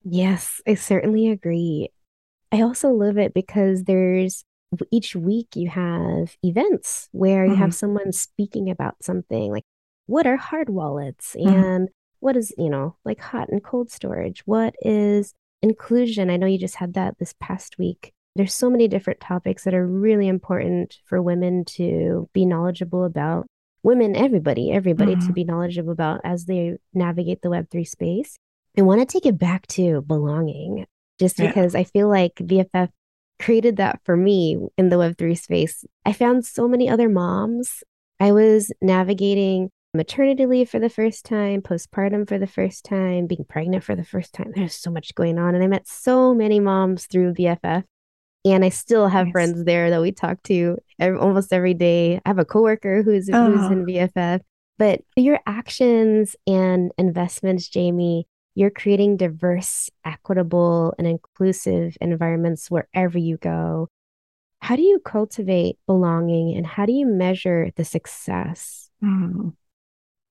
Yes, 0.04 0.62
I 0.68 0.76
certainly 0.76 1.30
agree. 1.30 1.90
I 2.52 2.62
also 2.62 2.90
love 2.90 3.18
it 3.18 3.34
because 3.34 3.84
there's 3.84 4.44
each 4.92 5.16
week 5.16 5.56
you 5.56 5.70
have 5.70 6.36
events 6.44 7.10
where 7.12 7.46
you 7.46 7.52
mm-hmm. 7.52 7.62
have 7.62 7.76
someone 7.76 8.12
speaking 8.12 8.70
about 8.70 8.96
something 9.02 9.52
like 9.52 9.66
what 10.06 10.28
are 10.28 10.38
hard 10.38 10.70
wallets 10.70 11.36
mm-hmm. 11.38 11.50
and 11.50 11.90
what 12.20 12.38
is, 12.38 12.54
you 12.58 12.70
know, 12.70 12.96
like 13.04 13.20
hot 13.20 13.50
and 13.50 13.64
cold 13.64 13.92
storage? 13.92 14.42
What 14.46 14.76
is 14.82 15.34
inclusion? 15.62 16.30
I 16.30 16.38
know 16.38 16.48
you 16.48 16.58
just 16.58 16.76
had 16.76 16.94
that 16.94 17.20
this 17.20 17.36
past 17.40 17.78
week. 17.78 18.14
There's 18.36 18.54
so 18.54 18.70
many 18.70 18.88
different 18.88 19.20
topics 19.20 19.64
that 19.66 19.74
are 19.74 19.86
really 19.86 20.28
important 20.28 20.98
for 21.06 21.22
women 21.22 21.66
to 21.66 22.30
be 22.34 22.46
knowledgeable 22.46 23.04
about. 23.04 23.46
Women, 23.84 24.16
everybody, 24.16 24.72
everybody 24.72 25.16
mm-hmm. 25.16 25.28
to 25.28 25.34
be 25.34 25.44
knowledgeable 25.44 25.92
about 25.92 26.22
as 26.24 26.46
they 26.46 26.78
navigate 26.94 27.42
the 27.42 27.50
Web3 27.50 27.88
space. 27.88 28.38
I 28.78 28.82
want 28.82 29.02
to 29.02 29.06
take 29.06 29.26
it 29.26 29.38
back 29.38 29.68
to 29.68 30.02
belonging, 30.02 30.86
just 31.20 31.38
yeah. 31.38 31.48
because 31.48 31.76
I 31.76 31.84
feel 31.84 32.10
like 32.10 32.36
BFF 32.36 32.90
created 33.40 33.78
that 33.78 34.00
for 34.04 34.16
me 34.16 34.58
in 34.78 34.90
the 34.90 34.96
Web3 34.98 35.38
space. 35.38 35.86
I 36.06 36.14
found 36.14 36.46
so 36.46 36.68
many 36.68 36.90
other 36.90 37.10
moms. 37.10 37.84
I 38.20 38.32
was 38.32 38.72
navigating 38.82 39.70
maternity 39.94 40.46
leave 40.46 40.70
for 40.70 40.80
the 40.80 40.90
first 40.90 41.26
time, 41.26 41.62
postpartum 41.62 42.28
for 42.28 42.40
the 42.40 42.48
first 42.48 42.84
time, 42.84 43.28
being 43.28 43.46
pregnant 43.48 43.84
for 43.84 43.96
the 43.96 44.04
first 44.04 44.34
time. 44.34 44.52
There's 44.56 44.76
so 44.76 44.92
much 44.92 45.14
going 45.16 45.38
on. 45.38 45.56
And 45.56 45.64
I 45.64 45.68
met 45.68 45.88
so 45.88 46.34
many 46.34 46.60
moms 46.60 47.06
through 47.06 47.34
BFF. 47.34 47.84
And 48.46 48.66
I 48.66 48.70
still 48.70 49.08
have 49.08 49.30
friends 49.32 49.64
there 49.64 49.90
that 49.90 50.02
we 50.02 50.12
talk 50.12 50.44
to 50.44 50.78
every, 51.00 51.18
almost 51.18 51.54
every 51.54 51.74
day. 51.74 52.20
I 52.26 52.30
have 52.30 52.40
a 52.40 52.46
coworker 52.46 53.02
who's, 53.02 53.30
oh. 53.32 53.52
who's 53.52 53.72
in 53.72 53.84
oh. 53.84 53.86
BFF. 53.86 54.42
But 54.78 55.02
your 55.16 55.40
actions 55.46 56.36
and 56.46 56.92
investments, 56.98 57.70
Jaime, 57.74 58.28
you're 58.56 58.70
creating 58.70 59.18
diverse, 59.18 59.90
equitable, 60.06 60.94
and 60.98 61.08
inclusive 61.08 61.98
environments 62.00 62.70
wherever 62.70 63.18
you 63.18 63.38
go. 63.38 63.88
How 64.60 64.76
do 64.76 64.82
you 64.82 65.00
cultivate 65.00 65.78
belonging 65.88 66.56
and 66.56 66.66
how 66.66 66.86
do 66.86 66.94
you 66.94 67.06
measure 67.06 67.72
the 67.76 67.84
success? 67.84 68.90
Mm. 69.04 69.54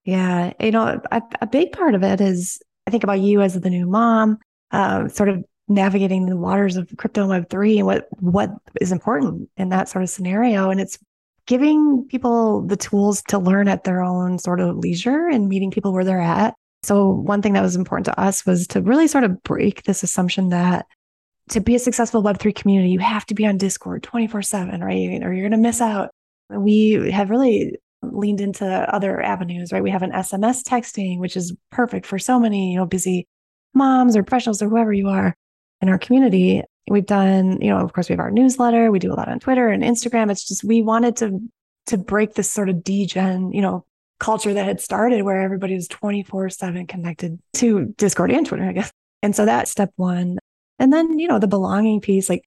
Yeah, 0.05 0.53
you 0.61 0.71
know, 0.71 1.01
a, 1.11 1.23
a, 1.41 1.47
big 1.47 1.73
part 1.73 1.95
of 1.95 2.03
it 2.03 2.21
is 2.21 2.61
I 2.87 2.91
think 2.91 3.05
about 3.05 3.21
you 3.21 3.41
as 3.41 3.61
the 3.61 3.71
new 3.71 3.87
mom, 3.87 4.39
um, 4.73 5.09
sort 5.09 5.29
of 5.29 5.45
navigating 5.69 6.27
the 6.27 6.37
waters 6.37 6.77
of 6.77 6.93
crypto 6.97 7.29
web 7.29 7.49
three 7.51 7.79
and 7.79 7.87
what 7.87 8.09
what 8.19 8.51
is 8.81 8.91
important 8.91 9.49
in 9.57 9.69
that 9.69 9.89
sort 9.89 10.03
of 10.03 10.11
scenario. 10.11 10.71
And 10.71 10.81
it's 10.81 10.99
giving 11.47 12.07
people 12.09 12.63
the 12.63 12.77
tools 12.77 13.23
to 13.29 13.39
learn 13.39 13.69
at 13.69 13.85
their 13.85 14.03
own 14.03 14.39
sort 14.39 14.61
of 14.61 14.77
leisure 14.77 15.29
and 15.29 15.49
meeting 15.49 15.71
people 15.71 15.93
where 15.93 16.05
they're 16.05 16.21
at 16.21 16.55
so, 16.83 17.09
one 17.09 17.43
thing 17.43 17.53
that 17.53 17.63
was 17.63 17.77
important 17.77 18.07
to 18.07 18.21
us 18.21 18.45
was 18.45 18.67
to 18.69 18.83
really 18.83 19.07
sort 19.07 19.25
of 19.25 19.43
break 19.45 19.85
this 19.85 20.03
assumption 20.03 20.49
that 20.49 20.87
to 21.51 21.61
be 21.61 21.75
a 21.75 21.79
successful 21.79 22.23
Web3 22.23 22.55
community, 22.55 22.91
you 22.91 22.99
have 22.99 23.27
to 23.27 23.35
be 23.35 23.47
on 23.47 23.57
Discord 23.57 24.03
24 24.03 24.43
7, 24.43 24.81
right? 24.81 25.23
Or 25.23 25.33
you're 25.33 25.49
going 25.49 25.53
to 25.53 25.57
miss 25.59 25.81
out. 25.81 26.11
We 26.51 27.11
have 27.13 27.31
really 27.31 27.79
leaned 28.03 28.41
into 28.41 28.67
other 28.67 29.23
avenues, 29.23 29.73
right? 29.73 29.83
We 29.83 29.91
have 29.91 30.03
an 30.03 30.11
SMS 30.11 30.63
texting, 30.63 31.19
which 31.19 31.37
is 31.37 31.55
perfect 31.71 32.05
for 32.05 32.19
so 32.19 32.41
many, 32.41 32.73
you 32.73 32.79
know, 32.79 32.87
busy 32.87 33.27
moms 33.75 34.17
or 34.17 34.23
professionals 34.23 34.61
or 34.61 34.69
whoever 34.69 34.93
you 34.93 35.09
are 35.09 35.35
in 35.81 35.89
our 35.89 35.99
community. 35.99 36.63
We've 36.91 37.07
done, 37.07 37.61
you 37.61 37.71
know, 37.71 37.79
of 37.79 37.93
course, 37.93 38.09
we 38.09 38.15
have 38.15 38.21
our 38.21 38.31
newsletter. 38.31 38.91
We 38.91 38.99
do 38.99 39.13
a 39.13 39.15
lot 39.15 39.29
on 39.29 39.39
Twitter 39.39 39.69
and 39.69 39.85
Instagram. 39.85 40.31
It's 40.31 40.47
just 40.47 40.65
we 40.65 40.83
wanted 40.83 41.17
to 41.19 41.39
to 41.87 41.99
break 41.99 42.35
this 42.35 42.51
sort 42.51 42.69
of 42.69 42.85
degen, 42.85 43.53
you 43.53 43.61
know, 43.61 43.85
culture 44.23 44.55
that 44.55 44.65
had 44.65 44.81
started 44.81 45.23
where 45.23 45.43
everybody 45.43 45.75
was 45.75 45.89
24 45.89 46.49
7 46.49 46.87
connected 46.87 47.39
to 47.55 47.87
Discord 47.99 48.31
and 48.31 48.47
Twitter, 48.47 48.65
I 48.65 48.73
guess. 48.73 48.93
And 49.23 49.35
so 49.35 49.45
that's 49.45 49.71
step 49.71 49.91
one. 49.97 50.39
And 50.79 50.93
then, 50.93 51.19
you 51.19 51.29
know, 51.29 51.39
the 51.39 51.49
belonging 51.49 52.01
piece, 52.01 52.29
like 52.29 52.45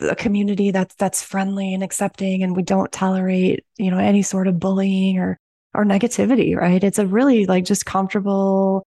a 0.00 0.16
community 0.16 0.70
that's 0.70 0.94
that's 0.96 1.22
friendly 1.22 1.74
and 1.74 1.82
accepting 1.82 2.42
and 2.42 2.56
we 2.56 2.62
don't 2.62 2.90
tolerate, 2.90 3.64
you 3.76 3.90
know, 3.90 3.98
any 3.98 4.22
sort 4.22 4.48
of 4.48 4.58
bullying 4.58 5.18
or 5.18 5.38
or 5.74 5.84
negativity, 5.84 6.56
right? 6.56 6.82
It's 6.82 6.98
a 6.98 7.06
really 7.06 7.46
like 7.46 7.64
just 7.64 7.86
comfortable, 7.86 8.86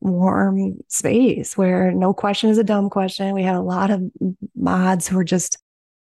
warm 0.00 0.78
space 0.88 1.56
where 1.56 1.92
no 1.92 2.12
question 2.12 2.50
is 2.50 2.58
a 2.58 2.64
dumb 2.64 2.90
question. 2.90 3.34
We 3.34 3.42
had 3.42 3.54
a 3.54 3.60
lot 3.60 3.90
of 3.90 4.02
mods 4.56 5.08
who 5.08 5.16
were 5.16 5.24
just 5.24 5.58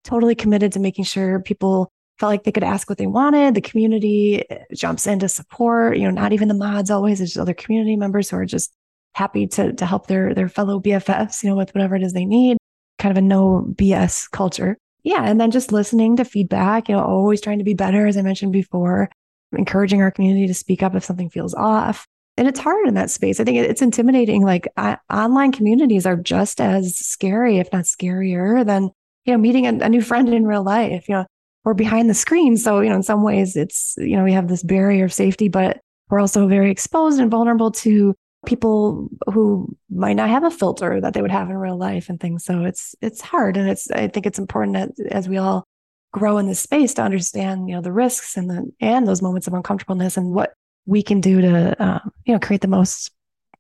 totally 0.05 0.35
committed 0.35 0.73
to 0.73 0.81
making 0.81 1.05
sure 1.05 1.41
people 1.41 1.91
felt 2.19 2.31
like 2.31 2.45
they 2.45 2.53
could 2.53 2.65
ask 2.65 2.89
what 2.89 2.99
they 2.99 3.07
wanted. 3.07 3.55
The 3.55 3.61
community 3.61 4.49
eh, 4.51 4.65
jumps 4.75 5.07
in 5.07 5.19
to 5.21 5.29
support, 5.29 5.97
you 5.97 6.05
know, 6.05 6.11
not 6.11 6.33
even 6.33 6.49
the 6.49 6.55
mods 6.55 6.91
always, 6.91 7.21
it's 7.21 7.33
just 7.33 7.41
other 7.41 7.55
community 7.55 7.97
members 7.97 8.31
who 8.31 8.37
are 8.37 8.47
just 8.47 8.73
happy 9.15 9.47
to 9.47 9.73
to 9.73 9.87
help 9.87 10.07
their 10.07 10.35
their 10.35 10.49
fellow 10.49 10.81
BFFs, 10.81 11.43
you 11.43 11.51
know, 11.51 11.57
with 11.57 11.75
whatever 11.75 11.97
it 11.97 12.03
is 12.03 12.13
they 12.13 12.25
need. 12.25 12.57
Kind 12.99 13.17
of 13.17 13.19
a 13.19 13.27
no 13.27 13.67
BS 13.75 14.31
culture. 14.31 14.77
Yeah. 15.03 15.23
And 15.25 15.41
then 15.41 15.51
just 15.51 15.73
listening 15.73 16.17
to 16.17 16.25
feedback, 16.25 16.89
you 16.89 16.95
know, 16.95 17.05
always 17.05 17.41
trying 17.41 17.59
to 17.59 17.65
be 17.65 17.75
better, 17.75 18.07
as 18.07 18.17
I 18.17 18.23
mentioned 18.23 18.53
before, 18.53 19.11
encouraging 19.53 20.01
our 20.01 20.11
community 20.11 20.47
to 20.47 20.55
speak 20.55 20.83
up 20.83 20.95
if 20.95 21.05
something 21.05 21.29
feels 21.29 21.55
off. 21.55 22.07
And 22.37 22.49
it's 22.49 22.59
hard 22.59 22.89
in 22.89 22.95
that 22.95 23.11
space. 23.11 23.39
I 23.39 23.45
think 23.45 23.59
it's 23.59 23.83
intimidating. 23.83 24.43
Like 24.43 24.67
I, 24.77 24.97
online 25.13 25.53
communities 25.53 26.07
are 26.07 26.17
just 26.17 26.61
as 26.61 26.97
scary, 26.97 27.59
if 27.59 27.73
not 27.73 27.85
scarier, 27.85 28.65
than 28.67 28.91
you 29.25 29.33
know 29.33 29.39
meeting 29.39 29.67
a, 29.67 29.85
a 29.85 29.89
new 29.89 30.01
friend 30.01 30.29
in 30.33 30.47
real 30.47 30.65
life. 30.65 31.09
You 31.09 31.17
know, 31.17 31.27
we're 31.65 31.75
behind 31.75 32.11
the 32.11 32.15
screen, 32.15 32.57
so 32.57 32.81
you 32.81 32.91
know 32.91 32.97
in 32.97 33.03
some 33.03 33.23
ways 33.23 33.57
it's 33.57 33.95
you 33.99 34.17
know 34.17 34.25
we 34.25 34.33
have 34.33 34.49
this 34.49 34.63
barrier 34.63 35.07
of 35.07 35.13
safety, 35.13 35.49
but 35.49 35.81
we're 36.11 36.21
also 36.21 36.47
very 36.47 36.71
exposed 36.71 37.19
and 37.19 37.31
vulnerable 37.31 37.71
to 37.71 38.15
people 38.47 39.09
who 39.33 39.75
might 39.91 40.13
not 40.15 40.29
have 40.29 40.45
a 40.45 40.51
filter 40.51 41.01
that 41.01 41.15
they 41.15 41.23
would 41.23 41.31
have 41.31 41.49
in 41.49 41.57
real 41.57 41.79
life 41.79 42.09
and 42.09 42.21
things. 42.21 42.45
So 42.45 42.65
it's 42.65 42.95
it's 43.01 43.21
hard, 43.21 43.57
and 43.57 43.69
it's 43.69 43.91
I 43.91 44.09
think 44.09 44.27
it's 44.27 44.39
important 44.39 44.75
that 44.75 45.07
as 45.11 45.29
we 45.29 45.39
all 45.39 45.65
grow 46.13 46.39
in 46.39 46.47
this 46.47 46.61
space 46.61 46.95
to 46.95 47.03
understand 47.03 47.69
you 47.69 47.75
know 47.75 47.81
the 47.81 47.93
risks 47.93 48.37
and 48.37 48.49
the 48.49 48.71
and 48.81 49.09
those 49.09 49.23
moments 49.23 49.49
of 49.49 49.55
uncomfortableness 49.55 50.17
and 50.17 50.31
what 50.33 50.53
we 50.87 51.03
can 51.03 51.21
do 51.21 51.41
to 51.41 51.83
uh, 51.83 51.99
you 52.25 52.33
know 52.33 52.39
create 52.39 52.61
the 52.61 52.69
most 52.69 53.11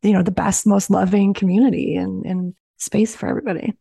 you 0.02 0.12
know 0.12 0.22
the 0.22 0.30
best 0.30 0.66
most 0.66 0.90
loving 0.90 1.34
community 1.34 1.96
and 1.96 2.24
and 2.24 2.54
space 2.76 3.16
for 3.16 3.28
everybody 3.28 3.74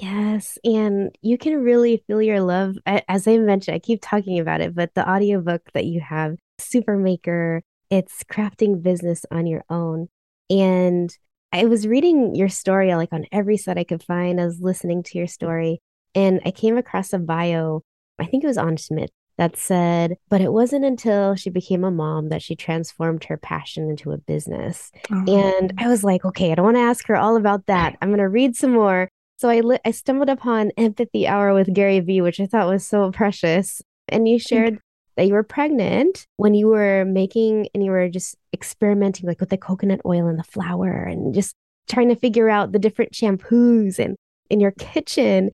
Yes, 0.00 0.58
and 0.62 1.16
you 1.22 1.38
can 1.38 1.62
really 1.62 2.02
feel 2.06 2.20
your 2.20 2.40
love. 2.40 2.76
As 2.86 3.26
I 3.26 3.38
mentioned, 3.38 3.74
I 3.74 3.78
keep 3.78 4.00
talking 4.02 4.38
about 4.38 4.60
it, 4.60 4.74
but 4.74 4.94
the 4.94 5.08
audiobook 5.08 5.62
that 5.72 5.86
you 5.86 6.00
have, 6.00 6.36
Supermaker, 6.60 7.62
it's 7.90 8.22
crafting 8.24 8.82
business 8.82 9.24
on 9.30 9.46
your 9.46 9.64
own. 9.70 10.08
And 10.50 11.10
I 11.52 11.64
was 11.64 11.86
reading 11.86 12.34
your 12.34 12.48
story 12.48 12.94
like 12.94 13.12
on 13.12 13.24
every 13.32 13.56
site 13.56 13.78
I 13.78 13.84
could 13.84 14.02
find. 14.02 14.40
I 14.40 14.44
was 14.44 14.60
listening 14.60 15.02
to 15.04 15.18
your 15.18 15.26
story 15.26 15.80
and 16.14 16.40
I 16.44 16.50
came 16.50 16.76
across 16.76 17.12
a 17.12 17.18
bio, 17.18 17.82
I 18.18 18.26
think 18.26 18.44
it 18.44 18.48
was 18.48 18.58
on 18.58 18.76
Schmidt, 18.76 19.10
that 19.38 19.56
said, 19.56 20.16
but 20.28 20.40
it 20.40 20.52
wasn't 20.52 20.84
until 20.84 21.34
she 21.36 21.50
became 21.50 21.84
a 21.84 21.90
mom 21.90 22.28
that 22.30 22.42
she 22.42 22.56
transformed 22.56 23.24
her 23.24 23.36
passion 23.36 23.88
into 23.88 24.12
a 24.12 24.18
business. 24.18 24.90
Oh. 25.10 25.24
And 25.26 25.72
I 25.78 25.88
was 25.88 26.04
like, 26.04 26.24
okay, 26.24 26.52
I 26.52 26.54
don't 26.54 26.64
want 26.64 26.76
to 26.76 26.82
ask 26.82 27.06
her 27.06 27.16
all 27.16 27.36
about 27.36 27.66
that. 27.66 27.96
I'm 28.00 28.08
going 28.08 28.18
to 28.18 28.28
read 28.28 28.56
some 28.56 28.72
more. 28.72 29.08
So 29.36 29.48
I 29.48 29.60
li- 29.60 29.78
I 29.84 29.90
stumbled 29.90 30.30
upon 30.30 30.72
Empathy 30.76 31.26
Hour 31.26 31.52
with 31.54 31.72
Gary 31.72 32.00
Vee, 32.00 32.22
which 32.22 32.40
I 32.40 32.46
thought 32.46 32.68
was 32.68 32.86
so 32.86 33.10
precious. 33.12 33.82
And 34.08 34.28
you 34.28 34.38
shared 34.38 34.78
that 35.16 35.26
you 35.26 35.34
were 35.34 35.42
pregnant 35.42 36.26
when 36.36 36.54
you 36.54 36.68
were 36.68 37.04
making 37.04 37.68
and 37.74 37.84
you 37.84 37.90
were 37.90 38.08
just 38.08 38.36
experimenting 38.52 39.26
like 39.26 39.40
with 39.40 39.50
the 39.50 39.58
coconut 39.58 40.00
oil 40.06 40.26
and 40.26 40.38
the 40.38 40.44
flour 40.44 40.92
and 40.92 41.34
just 41.34 41.54
trying 41.88 42.08
to 42.08 42.16
figure 42.16 42.48
out 42.48 42.72
the 42.72 42.78
different 42.78 43.12
shampoos 43.12 43.98
and 43.98 44.16
in 44.50 44.60
your 44.60 44.72
kitchen. 44.72 45.50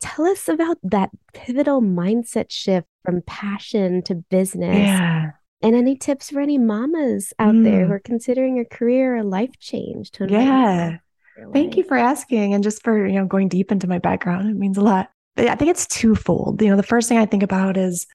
Tell 0.00 0.26
us 0.26 0.48
about 0.48 0.76
that 0.82 1.10
pivotal 1.32 1.80
mindset 1.80 2.50
shift 2.50 2.86
from 3.04 3.22
passion 3.22 4.02
to 4.02 4.16
business. 4.16 4.76
Yeah. 4.76 5.30
And 5.62 5.74
any 5.74 5.96
tips 5.96 6.30
for 6.30 6.40
any 6.40 6.58
mamas 6.58 7.32
out 7.38 7.54
mm. 7.54 7.64
there 7.64 7.86
who 7.86 7.92
are 7.92 7.98
considering 7.98 8.58
a 8.58 8.64
career 8.64 9.16
or 9.16 9.24
life 9.24 9.58
change 9.58 10.10
to 10.12 10.26
Yeah. 10.28 10.98
Thank 11.52 11.76
you 11.76 11.84
for 11.84 11.96
asking 11.96 12.54
and 12.54 12.64
just 12.64 12.82
for, 12.82 13.06
you 13.06 13.14
know, 13.14 13.26
going 13.26 13.48
deep 13.48 13.70
into 13.70 13.86
my 13.86 13.98
background. 13.98 14.48
It 14.48 14.56
means 14.56 14.78
a 14.78 14.82
lot. 14.82 15.10
But 15.34 15.48
I 15.48 15.54
think 15.54 15.70
it's 15.70 15.86
twofold. 15.86 16.62
You 16.62 16.68
know, 16.68 16.76
the 16.76 16.82
first 16.82 17.08
thing 17.08 17.18
I 17.18 17.26
think 17.26 17.42
about 17.42 17.76
is 17.76 18.06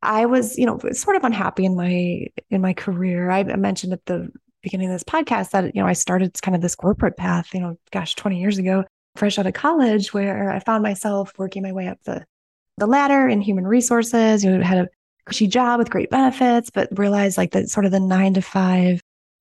I 0.00 0.26
was, 0.26 0.58
you 0.58 0.66
know, 0.66 0.78
sort 0.92 1.16
of 1.16 1.24
unhappy 1.24 1.64
in 1.64 1.76
my 1.76 2.26
in 2.50 2.60
my 2.60 2.72
career. 2.72 3.30
I 3.30 3.42
mentioned 3.42 3.92
at 3.92 4.04
the 4.06 4.30
beginning 4.62 4.88
of 4.88 4.94
this 4.94 5.04
podcast 5.04 5.50
that, 5.50 5.74
you 5.74 5.82
know, 5.82 5.86
I 5.86 5.92
started 5.92 6.40
kind 6.40 6.54
of 6.54 6.62
this 6.62 6.74
corporate 6.74 7.16
path, 7.16 7.52
you 7.52 7.60
know, 7.60 7.76
gosh, 7.90 8.14
20 8.14 8.40
years 8.40 8.58
ago, 8.58 8.84
fresh 9.16 9.38
out 9.38 9.46
of 9.46 9.54
college, 9.54 10.14
where 10.14 10.50
I 10.50 10.60
found 10.60 10.82
myself 10.82 11.32
working 11.38 11.62
my 11.62 11.72
way 11.72 11.88
up 11.88 11.98
the 12.04 12.24
the 12.78 12.86
ladder 12.86 13.28
in 13.28 13.40
human 13.42 13.66
resources, 13.66 14.42
you 14.42 14.50
know, 14.50 14.64
had 14.64 14.78
a 14.78 14.88
cushy 15.26 15.46
job 15.46 15.78
with 15.78 15.90
great 15.90 16.10
benefits, 16.10 16.70
but 16.70 16.88
realized 16.98 17.36
like 17.36 17.52
that 17.52 17.68
sort 17.68 17.84
of 17.84 17.92
the 17.92 18.00
nine 18.00 18.34
to 18.34 18.42
five 18.42 19.00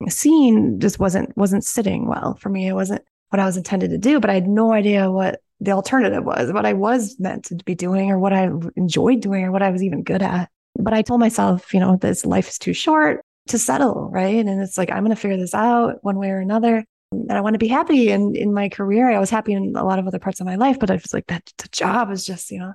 scene 0.10 0.80
just 0.80 1.00
wasn't 1.00 1.36
wasn't 1.38 1.64
sitting 1.64 2.08
well 2.08 2.36
for 2.36 2.50
me. 2.50 2.68
It 2.68 2.74
wasn't 2.74 3.04
what 3.32 3.40
I 3.40 3.46
was 3.46 3.58
intended 3.58 3.92
to 3.92 3.98
do, 3.98 4.20
but 4.20 4.30
I 4.30 4.34
had 4.34 4.48
no 4.48 4.74
idea 4.74 5.10
what 5.10 5.40
the 5.62 5.72
alternative 5.72 6.24
was, 6.24 6.52
what 6.52 6.66
I 6.66 6.74
was 6.74 7.18
meant 7.18 7.46
to 7.46 7.56
be 7.56 7.76
doing 7.76 8.12
or 8.12 8.20
what 8.20 8.34
I 8.34 8.50
enjoyed 8.76 9.22
doing 9.22 9.46
or 9.46 9.52
what 9.52 9.64
I 9.64 9.70
was 9.70 9.82
even 9.82 10.04
good 10.04 10.22
at. 10.22 10.50
But 10.76 10.94
I 10.94 11.02
told 11.02 11.22
myself, 11.22 11.74
you 11.74 11.80
know, 11.80 11.96
this 11.96 12.26
life 12.26 12.50
is 12.50 12.58
too 12.58 12.74
short 12.74 13.22
to 13.48 13.58
settle, 13.58 14.10
right? 14.12 14.46
And 14.46 14.62
it's 14.62 14.78
like, 14.78 14.92
I'm 14.92 15.04
going 15.04 15.16
to 15.16 15.22
figure 15.22 15.38
this 15.38 15.54
out 15.54 16.04
one 16.04 16.18
way 16.18 16.30
or 16.30 16.40
another. 16.40 16.84
And 17.14 17.32
I 17.32 17.42
want 17.42 17.54
to 17.54 17.60
be 17.60 17.68
happy. 17.68 18.12
And 18.12 18.36
in 18.36 18.54
my 18.54 18.68
career, 18.68 19.10
I 19.10 19.20
was 19.20 19.30
happy 19.30 19.54
in 19.54 19.76
a 19.78 19.84
lot 19.86 20.00
of 20.00 20.08
other 20.08 20.20
parts 20.20 20.42
of 20.42 20.46
my 20.46 20.56
life, 20.56 20.78
but 20.78 20.92
I 20.92 20.96
was 20.96 21.14
like, 21.14 21.28
that 21.28 21.50
the 21.58 21.70
job 21.70 22.12
is 22.12 22.26
just, 22.26 22.52
you 22.52 22.60
know, 22.60 22.74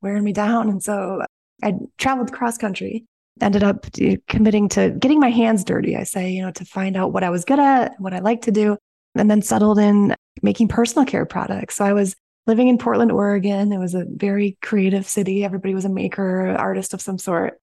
wearing 0.00 0.22
me 0.22 0.32
down. 0.32 0.68
And 0.68 0.82
so 0.82 1.22
I 1.62 1.74
traveled 1.96 2.32
cross 2.32 2.56
country, 2.56 3.04
ended 3.40 3.64
up 3.64 3.86
uh, 4.00 4.16
committing 4.28 4.68
to 4.70 4.90
getting 4.90 5.18
my 5.18 5.30
hands 5.30 5.64
dirty, 5.64 5.96
I 5.96 6.04
say, 6.04 6.30
you 6.30 6.42
know, 6.42 6.52
to 6.52 6.64
find 6.64 6.96
out 6.96 7.12
what 7.12 7.24
I 7.24 7.30
was 7.30 7.44
good 7.44 7.58
at, 7.58 8.00
what 8.00 8.14
I 8.14 8.20
like 8.20 8.42
to 8.42 8.52
do 8.52 8.76
and 9.14 9.30
then 9.30 9.42
settled 9.42 9.78
in 9.78 10.14
making 10.42 10.68
personal 10.68 11.04
care 11.04 11.26
products. 11.26 11.76
So 11.76 11.84
I 11.84 11.92
was 11.92 12.14
living 12.46 12.68
in 12.68 12.78
Portland, 12.78 13.12
Oregon. 13.12 13.72
It 13.72 13.78
was 13.78 13.94
a 13.94 14.06
very 14.08 14.56
creative 14.62 15.06
city. 15.06 15.44
Everybody 15.44 15.74
was 15.74 15.84
a 15.84 15.90
maker, 15.90 16.50
artist 16.56 16.94
of 16.94 17.00
some 17.00 17.18
sort. 17.18 17.60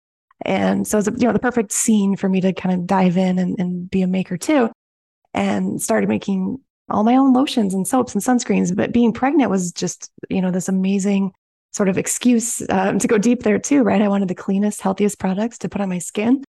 And 0.43 0.87
so 0.87 0.99
it 0.99 1.07
was, 1.07 1.21
you 1.21 1.27
know, 1.27 1.33
the 1.33 1.41
perfect 1.41 1.73
scene 1.73 2.17
for 2.17 2.29
me 2.29 2.41
to 2.41 2.53
kind 2.53 2.75
of 2.75 2.87
dive 2.87 3.17
in 3.17 3.39
and, 3.39 3.59
and 3.59 3.91
be 3.91 4.03
a 4.03 4.07
maker 4.07 4.37
too. 4.37 4.71
And 5.35 5.83
started 5.83 6.09
making 6.09 6.61
all 6.89 7.05
my 7.05 7.17
own 7.17 7.33
lotions 7.33 7.75
and 7.75 7.87
soaps 7.87 8.15
and 8.15 8.23
sunscreens. 8.23 8.75
But 8.75 8.93
being 8.93 9.13
pregnant 9.13 9.51
was 9.51 9.73
just, 9.73 10.11
you 10.31 10.41
know, 10.41 10.51
this 10.51 10.69
amazing 10.69 11.33
sort 11.73 11.89
of 11.89 11.99
excuse 11.99 12.63
um, 12.71 12.99
to 12.99 13.09
go 13.09 13.19
deep 13.19 13.43
there 13.43 13.59
too, 13.59 13.83
right? 13.83 14.01
I 14.01 14.09
wanted 14.09 14.29
the 14.29 14.35
cleanest, 14.35 14.81
healthiest 14.81 15.19
products 15.19 15.59
to 15.59 15.69
put 15.69 15.81
on 15.81 15.89
my 15.89 15.99
skin. 15.99 16.45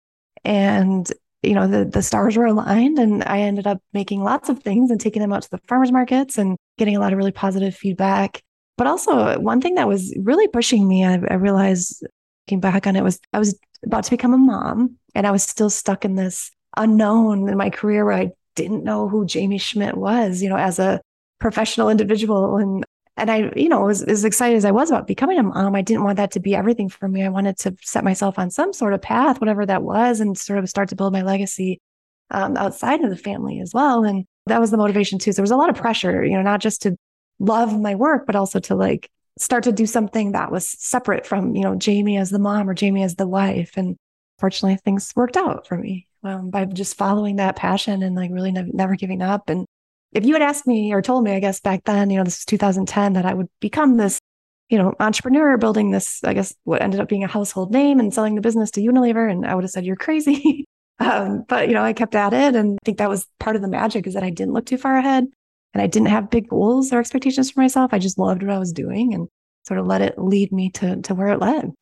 And 0.44 1.10
you 1.48 1.54
know, 1.54 1.68
the, 1.68 1.86
the 1.86 2.02
stars 2.02 2.38
were 2.38 2.46
aligned 2.46 3.00
and 3.00 3.24
I 3.24 3.40
ended 3.40 3.68
up 3.68 3.82
making 3.94 4.24
lots 4.24 4.50
of 4.50 4.60
things 4.60 4.92
and 4.92 5.00
taking 5.00 5.22
them 5.22 5.34
out 5.34 5.44
to 5.44 5.50
the 5.52 5.60
farmers 5.68 5.92
markets 5.92 6.38
and 6.38 6.58
getting 6.78 6.96
a 6.96 7.00
lot 7.00 7.14
of 7.14 7.18
really 7.18 7.32
positive 7.32 7.76
feedback. 7.76 8.42
But 8.78 8.88
also 8.88 9.40
one 9.40 9.62
thing 9.62 9.76
that 9.76 9.88
was 9.88 10.14
really 10.22 10.48
pushing 10.48 10.88
me, 10.88 11.06
I, 11.06 11.14
I 11.30 11.36
realized 11.36 12.06
looking 12.48 12.60
back 12.60 12.88
on 12.88 12.96
it 12.96 13.04
was 13.04 13.20
I 13.34 13.40
was 13.40 13.58
about 13.84 14.04
to 14.06 14.12
become 14.12 14.34
a 14.34 14.38
mom 14.38 14.98
and 15.14 15.26
I 15.26 15.32
was 15.32 15.44
still 15.44 15.70
stuck 15.70 16.06
in 16.06 16.16
this 16.16 16.52
unknown 16.78 17.48
in 17.50 17.58
my 17.58 17.70
career 17.70 18.06
where 18.06 18.18
I 18.18 18.32
didn't 18.56 18.84
know 18.84 19.08
who 19.08 19.28
Jaime 19.32 19.58
Schmidt 19.58 19.98
was, 19.98 20.42
you 20.42 20.50
know, 20.50 20.58
as 20.58 20.80
a 20.80 21.02
professional 21.40 21.90
individual. 21.90 22.58
And 22.58 22.85
and 23.18 23.32
I, 23.32 23.52
you 23.56 23.70
know, 23.70 23.82
was 23.82 24.04
as 24.04 24.26
excited 24.26 24.58
as 24.58 24.66
I 24.66 24.72
was 24.72 24.90
about 24.90 25.08
becoming 25.08 25.40
a 25.40 25.44
mom, 25.44 25.76
I 25.76 25.82
didn't 25.82 26.04
want 26.04 26.18
that 26.18 26.32
to 26.32 26.40
be 26.40 26.54
everything 26.54 26.90
for 26.90 27.08
me. 27.08 27.24
I 27.24 27.30
wanted 27.30 27.58
to 27.60 27.76
set 27.82 28.04
myself 28.04 28.38
on 28.38 28.50
some 28.50 28.74
sort 28.74 28.94
of 28.94 29.02
path, 29.02 29.40
whatever 29.40 29.66
that 29.66 29.84
was, 29.84 30.20
and 30.20 30.38
sort 30.38 30.60
of 30.60 30.70
start 30.70 30.90
to 30.90 30.96
build 30.96 31.14
my 31.14 31.22
legacy 31.22 31.80
um, 32.32 32.58
outside 32.58 33.04
of 33.04 33.10
the 33.10 33.16
family 33.16 33.62
as 33.62 33.74
well. 33.74 34.04
And 34.04 34.26
that 34.48 34.60
was 34.60 34.72
the 34.72 34.78
motivation 34.78 35.18
too. 35.18 35.32
So 35.32 35.38
there 35.38 35.44
was 35.44 35.52
a 35.52 35.56
lot 35.58 35.70
of 35.70 35.78
pressure, 35.78 36.26
you 36.26 36.36
know, 36.36 36.42
not 36.42 36.60
just 36.60 36.82
to 36.82 36.98
love 37.40 37.80
my 37.80 37.96
work, 37.96 38.26
but 38.26 38.36
also 38.36 38.60
to 38.60 38.76
like 38.76 39.10
start 39.38 39.64
to 39.64 39.72
do 39.72 39.86
something 39.86 40.34
that 40.34 40.52
was 40.52 40.68
separate 40.68 41.26
from, 41.26 41.56
you 41.56 41.64
know, 41.64 41.78
Jaime 41.84 42.18
as 42.18 42.32
the 42.32 42.40
mom 42.40 42.70
or 42.70 42.76
Jaime 42.78 43.04
as 43.04 43.16
the 43.16 43.28
wife. 43.28 43.74
And 43.78 43.96
fortunately, 44.40 44.78
things 44.78 45.14
worked 45.16 45.38
out 45.38 45.68
for 45.68 45.78
me 45.78 46.08
um, 46.24 46.50
by 46.50 46.66
just 46.66 46.98
following 46.98 47.38
that 47.38 47.56
passion 47.56 48.04
and 48.04 48.16
like 48.16 48.32
really 48.32 48.52
ne- 48.52 48.72
never 48.74 48.96
giving 48.96 49.22
up 49.22 49.50
and 49.50 49.66
if 50.16 50.26
you 50.26 50.34
had 50.34 50.42
asked 50.42 50.66
me 50.66 50.94
or 50.94 51.02
told 51.02 51.26
me, 51.26 51.34
I 51.34 51.42
guess 51.42 51.60
back 51.60 51.84
then, 51.84 52.10
you 52.10 52.18
know, 52.18 52.24
this 52.24 52.38
was 52.38 52.46
2010, 52.46 53.14
that 53.14 53.26
I 53.26 53.34
would 53.34 53.50
become 53.60 53.98
this, 53.98 54.20
you 54.70 54.78
know, 54.78 54.94
entrepreneur 55.00 55.58
building 55.58 55.92
this, 55.92 56.24
I 56.24 56.34
guess 56.34 56.56
what 56.64 56.82
ended 56.82 57.02
up 57.02 57.10
being 57.10 57.26
a 57.26 57.28
household 57.28 57.72
name 57.72 58.00
and 58.00 58.14
selling 58.14 58.36
the 58.36 58.42
business 58.42 58.72
to 58.72 58.82
Unilever. 58.82 59.30
And 59.30 59.46
I 59.46 59.54
would 59.54 59.66
have 59.66 59.72
said, 59.72 59.86
you're 59.86 59.98
crazy. 59.98 60.66
um, 61.00 61.44
but, 61.50 61.68
you 61.68 61.74
know, 61.74 61.84
I 61.84 61.92
kept 61.92 62.16
at 62.16 62.32
it. 62.32 62.56
And 62.56 62.80
I 62.82 62.86
think 62.86 62.98
that 63.00 63.10
was 63.10 63.28
part 63.40 63.58
of 63.58 63.62
the 63.62 63.68
magic 63.68 64.08
is 64.08 64.14
that 64.14 64.24
I 64.24 64.30
didn't 64.30 64.54
look 64.54 64.66
too 64.66 64.78
far 64.78 64.96
ahead 64.96 65.26
and 65.74 65.82
I 65.82 65.88
didn't 65.88 66.08
have 66.08 66.30
big 66.30 66.48
goals 66.48 66.94
or 66.94 67.00
expectations 67.00 67.52
for 67.52 67.60
myself. 67.60 67.94
I 67.94 68.00
just 68.00 68.18
loved 68.18 68.42
what 68.42 68.56
I 68.56 68.58
was 68.60 68.72
doing 68.72 69.14
and 69.14 69.28
sort 69.68 69.82
of 69.82 69.86
let 69.86 70.02
it 70.02 70.18
lead 70.18 70.54
me 70.54 70.70
to, 70.72 71.02
to 71.02 71.14
where 71.14 71.28
it 71.28 71.42
led. 71.42 71.74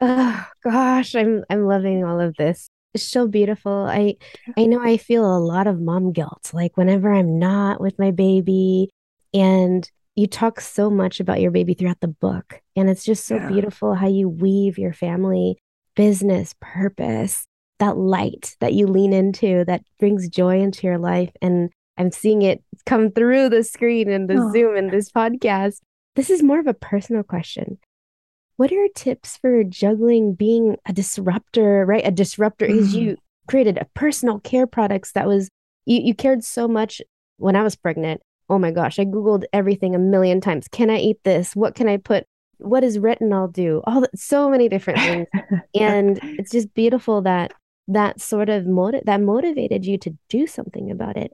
Oh 0.00 0.46
gosh, 0.64 1.14
I'm 1.14 1.44
I'm 1.50 1.66
loving 1.66 2.04
all 2.04 2.20
of 2.20 2.34
this 2.36 2.70
so 2.96 3.28
beautiful. 3.28 3.72
I 3.72 4.16
I 4.56 4.66
know 4.66 4.80
I 4.80 4.96
feel 4.96 5.24
a 5.24 5.38
lot 5.38 5.66
of 5.66 5.80
mom 5.80 6.12
guilt 6.12 6.50
like 6.52 6.76
whenever 6.76 7.12
I'm 7.12 7.38
not 7.38 7.80
with 7.80 7.98
my 7.98 8.10
baby 8.10 8.90
and 9.32 9.88
you 10.16 10.26
talk 10.26 10.60
so 10.60 10.90
much 10.90 11.20
about 11.20 11.40
your 11.40 11.50
baby 11.50 11.74
throughout 11.74 12.00
the 12.00 12.08
book 12.08 12.60
and 12.76 12.90
it's 12.90 13.04
just 13.04 13.26
so 13.26 13.36
yeah. 13.36 13.48
beautiful 13.48 13.94
how 13.94 14.08
you 14.08 14.28
weave 14.28 14.76
your 14.76 14.92
family 14.92 15.56
business 15.94 16.54
purpose 16.60 17.44
that 17.78 17.96
light 17.96 18.56
that 18.60 18.74
you 18.74 18.86
lean 18.86 19.12
into 19.12 19.64
that 19.66 19.82
brings 19.98 20.28
joy 20.28 20.60
into 20.60 20.86
your 20.86 20.98
life 20.98 21.30
and 21.40 21.70
I'm 21.96 22.10
seeing 22.10 22.42
it 22.42 22.62
come 22.86 23.10
through 23.10 23.50
the 23.50 23.62
screen 23.62 24.10
and 24.10 24.28
the 24.28 24.38
oh. 24.40 24.52
Zoom 24.52 24.76
and 24.76 24.90
this 24.90 25.10
podcast. 25.10 25.80
This 26.16 26.30
is 26.30 26.42
more 26.42 26.58
of 26.58 26.66
a 26.66 26.74
personal 26.74 27.22
question. 27.22 27.78
What 28.60 28.70
are 28.72 28.88
tips 28.94 29.38
for 29.38 29.64
juggling 29.64 30.34
being 30.34 30.76
a 30.84 30.92
disruptor, 30.92 31.86
right? 31.86 32.06
A 32.06 32.10
disruptor 32.10 32.66
mm. 32.66 32.76
is 32.76 32.94
you 32.94 33.16
created 33.48 33.78
a 33.78 33.86
personal 33.94 34.38
care 34.38 34.66
products 34.66 35.12
that 35.12 35.26
was 35.26 35.48
you, 35.86 36.02
you 36.02 36.14
cared 36.14 36.44
so 36.44 36.68
much 36.68 37.00
when 37.38 37.56
I 37.56 37.62
was 37.62 37.74
pregnant. 37.74 38.20
Oh 38.50 38.58
my 38.58 38.70
gosh, 38.70 38.98
I 38.98 39.06
googled 39.06 39.44
everything 39.54 39.94
a 39.94 39.98
million 39.98 40.42
times. 40.42 40.68
Can 40.68 40.90
I 40.90 40.98
eat 40.98 41.16
this? 41.24 41.56
What 41.56 41.74
can 41.74 41.88
I 41.88 41.96
put? 41.96 42.26
What 42.58 42.80
does 42.80 42.98
retinol 42.98 43.50
do? 43.50 43.80
All 43.84 44.02
the, 44.02 44.10
so 44.14 44.50
many 44.50 44.68
different 44.68 44.98
things. 44.98 45.26
and 45.80 46.20
it's 46.22 46.50
just 46.50 46.74
beautiful 46.74 47.22
that 47.22 47.54
that 47.88 48.20
sort 48.20 48.50
of 48.50 48.66
motive 48.66 49.04
that 49.06 49.22
motivated 49.22 49.86
you 49.86 49.96
to 49.96 50.14
do 50.28 50.46
something 50.46 50.90
about 50.90 51.16
it. 51.16 51.32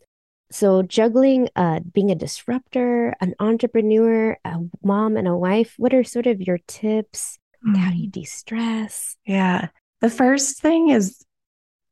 So 0.50 0.82
juggling 0.82 1.48
uh, 1.56 1.80
being 1.92 2.10
a 2.10 2.14
disruptor, 2.14 3.14
an 3.20 3.34
entrepreneur, 3.40 4.38
a 4.44 4.58
mom, 4.82 5.16
and 5.16 5.26
a 5.26 5.36
wife. 5.36 5.74
What 5.76 5.92
are 5.92 6.04
sort 6.04 6.26
of 6.26 6.40
your 6.40 6.58
tips? 6.66 7.38
Mm. 7.66 7.76
How 7.76 7.90
do 7.90 7.96
you 7.96 8.08
mm. 8.08 8.12
de-stress? 8.12 9.16
Yeah, 9.26 9.68
the 10.00 10.10
first 10.10 10.60
thing 10.60 10.90
is 10.90 11.24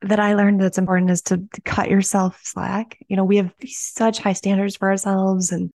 that 0.03 0.21
I 0.21 0.35
learned 0.35 0.61
that's 0.61 0.79
important 0.79 1.11
is 1.11 1.23
to, 1.23 1.38
to 1.38 1.61
cut 1.62 1.90
yourself 1.90 2.40
slack. 2.45 2.99
You 3.09 3.17
know, 3.17 3.25
we 3.25 3.38
have 3.38 3.53
such 3.67 4.19
high 4.19 4.35
standards 4.35 4.77
for 4.77 4.88
ourselves, 4.88 5.51
and 5.51 5.71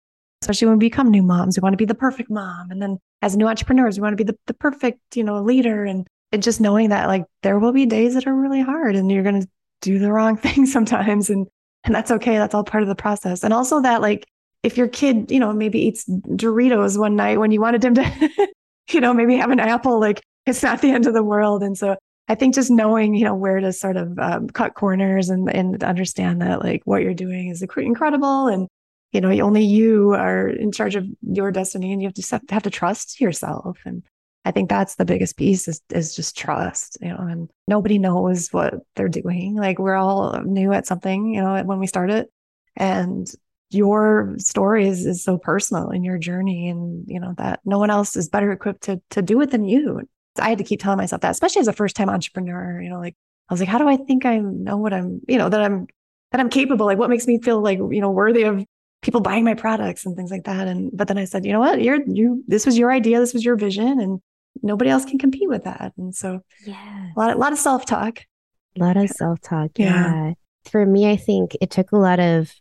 especially 0.41 0.67
when 0.67 0.77
we 0.77 0.87
become 0.87 1.11
new 1.11 1.23
moms, 1.23 1.57
we 1.57 1.61
want 1.61 1.73
to 1.73 1.77
be 1.77 1.85
the 1.85 1.95
perfect 1.95 2.29
mom, 2.29 2.71
and 2.71 2.81
then 2.81 2.97
as 3.21 3.37
new 3.37 3.47
entrepreneurs, 3.47 3.97
we 3.97 4.01
want 4.01 4.17
to 4.17 4.23
be 4.23 4.29
the, 4.29 4.37
the 4.47 4.53
perfect 4.53 4.99
you 5.15 5.23
know 5.23 5.41
leader, 5.41 5.85
and 5.85 6.07
and 6.31 6.43
just 6.43 6.59
knowing 6.59 6.89
that 6.89 7.07
like 7.07 7.25
there 7.43 7.59
will 7.59 7.71
be 7.71 7.85
days 7.85 8.15
that 8.15 8.27
are 8.27 8.35
really 8.35 8.61
hard, 8.61 8.95
and 8.95 9.11
you're 9.11 9.23
gonna 9.23 9.47
do 9.81 9.99
the 9.99 10.11
wrong 10.11 10.35
thing 10.45 10.65
sometimes, 10.65 11.29
and 11.29 11.47
and 11.85 11.93
that's 11.93 12.11
okay. 12.11 12.37
That's 12.37 12.53
all 12.53 12.63
part 12.63 12.83
of 12.83 12.89
the 12.89 12.95
process. 12.95 13.43
And 13.43 13.53
also 13.53 13.81
that 13.81 14.01
like 14.01 14.27
if 14.63 14.77
your 14.77 14.87
kid, 14.87 15.31
you 15.31 15.39
know, 15.39 15.53
maybe 15.53 15.79
eats 15.79 16.05
Doritos 16.09 16.97
one 16.97 17.15
night 17.15 17.39
when 17.39 17.51
you 17.51 17.61
wanted 17.61 17.85
him 17.85 17.95
to, 17.95 18.29
you 18.91 18.99
know, 18.99 19.13
maybe 19.13 19.37
have 19.37 19.51
an 19.51 19.59
apple, 19.59 19.99
like 19.99 20.21
it's 20.45 20.63
not 20.63 20.81
the 20.81 20.91
end 20.91 21.05
of 21.05 21.13
the 21.13 21.23
world. 21.23 21.61
And 21.63 21.77
so 21.77 21.95
I 22.27 22.35
think 22.35 22.55
just 22.55 22.71
knowing, 22.71 23.13
you 23.13 23.23
know, 23.23 23.35
where 23.35 23.59
to 23.59 23.71
sort 23.71 23.97
of 23.97 24.17
um, 24.17 24.49
cut 24.49 24.73
corners 24.73 25.29
and 25.29 25.49
and 25.53 25.83
understand 25.83 26.41
that 26.41 26.63
like 26.63 26.81
what 26.85 27.03
you're 27.03 27.13
doing 27.13 27.49
is 27.49 27.61
incredible 27.61 28.47
and 28.47 28.67
you 29.11 29.21
know 29.21 29.29
only 29.45 29.63
you 29.63 30.13
are 30.13 30.47
in 30.47 30.71
charge 30.71 30.95
of 30.95 31.05
your 31.21 31.51
destiny 31.51 31.93
and 31.93 32.01
you 32.01 32.07
have 32.07 32.15
to 32.15 32.41
have 32.49 32.63
to 32.63 32.69
trust 32.69 33.21
yourself 33.21 33.77
and 33.85 34.03
I 34.45 34.51
think 34.51 34.69
that's 34.69 34.95
the 34.95 35.05
biggest 35.05 35.37
piece 35.37 35.67
is 35.67 35.81
is 35.89 36.15
just 36.15 36.37
trust, 36.37 36.99
you 37.01 37.09
know, 37.09 37.17
and 37.17 37.49
nobody 37.67 37.97
knows 37.97 38.49
what 38.53 38.75
they're 38.95 39.09
doing. 39.09 39.55
Like 39.55 39.79
we're 39.79 39.95
all 39.95 40.39
new 40.43 40.71
at 40.71 40.85
something, 40.85 41.33
you 41.33 41.41
know, 41.41 41.61
when 41.63 41.79
we 41.79 41.87
start 41.87 42.11
it. 42.11 42.31
And 42.75 43.27
your 43.71 44.35
story 44.37 44.87
is, 44.87 45.05
is 45.05 45.23
so 45.23 45.39
personal 45.39 45.89
in 45.89 46.03
your 46.03 46.19
journey 46.19 46.69
and 46.69 47.05
you 47.07 47.19
know 47.19 47.33
that 47.37 47.59
no 47.65 47.79
one 47.79 47.89
else 47.89 48.15
is 48.15 48.29
better 48.29 48.51
equipped 48.51 48.83
to 48.83 49.01
to 49.09 49.23
do 49.23 49.41
it 49.41 49.49
than 49.49 49.65
you. 49.65 50.01
I 50.39 50.49
had 50.49 50.59
to 50.59 50.63
keep 50.63 50.79
telling 50.79 50.97
myself 50.97 51.21
that, 51.21 51.31
especially 51.31 51.61
as 51.61 51.67
a 51.67 51.73
first 51.73 51.95
time 51.95 52.09
entrepreneur, 52.09 52.79
you 52.81 52.89
know, 52.89 52.99
like 52.99 53.15
I 53.49 53.53
was 53.53 53.59
like, 53.59 53.69
how 53.69 53.79
do 53.79 53.87
I 53.87 53.97
think 53.97 54.25
I 54.25 54.37
know 54.37 54.77
what 54.77 54.93
I'm, 54.93 55.21
you 55.27 55.37
know, 55.37 55.49
that 55.49 55.61
I'm 55.61 55.87
that 56.31 56.39
I'm 56.39 56.49
capable? 56.49 56.85
Like 56.85 56.99
what 56.99 57.09
makes 57.09 57.25
me 57.25 57.41
feel 57.41 57.61
like, 57.61 57.79
you 57.79 58.01
know, 58.01 58.11
worthy 58.11 58.43
of 58.43 58.63
people 59.01 59.21
buying 59.21 59.43
my 59.43 59.53
products 59.55 60.05
and 60.05 60.15
things 60.15 60.29
like 60.31 60.43
that. 60.43 60.67
And 60.67 60.91
but 60.93 61.07
then 61.07 61.17
I 61.17 61.25
said, 61.25 61.45
you 61.45 61.53
know 61.53 61.59
what, 61.59 61.81
you're 61.81 62.03
you 62.05 62.43
this 62.47 62.65
was 62.65 62.77
your 62.77 62.91
idea, 62.91 63.19
this 63.19 63.33
was 63.33 63.43
your 63.43 63.55
vision, 63.55 63.99
and 63.99 64.19
nobody 64.61 64.89
else 64.89 65.05
can 65.05 65.19
compete 65.19 65.49
with 65.49 65.63
that. 65.63 65.93
And 65.97 66.15
so, 66.15 66.41
yeah, 66.65 67.07
a 67.15 67.19
lot, 67.19 67.35
a 67.35 67.37
lot 67.37 67.51
of 67.51 67.59
self 67.59 67.85
talk. 67.85 68.19
A 68.77 68.83
lot 68.83 68.97
of 68.97 69.09
self 69.09 69.39
talk. 69.41 69.71
Yeah. 69.77 70.13
yeah. 70.13 70.33
For 70.65 70.85
me, 70.85 71.09
I 71.09 71.15
think 71.15 71.55
it 71.61 71.69
took 71.69 71.91
a 71.91 71.97
lot 71.97 72.19
of 72.19 72.51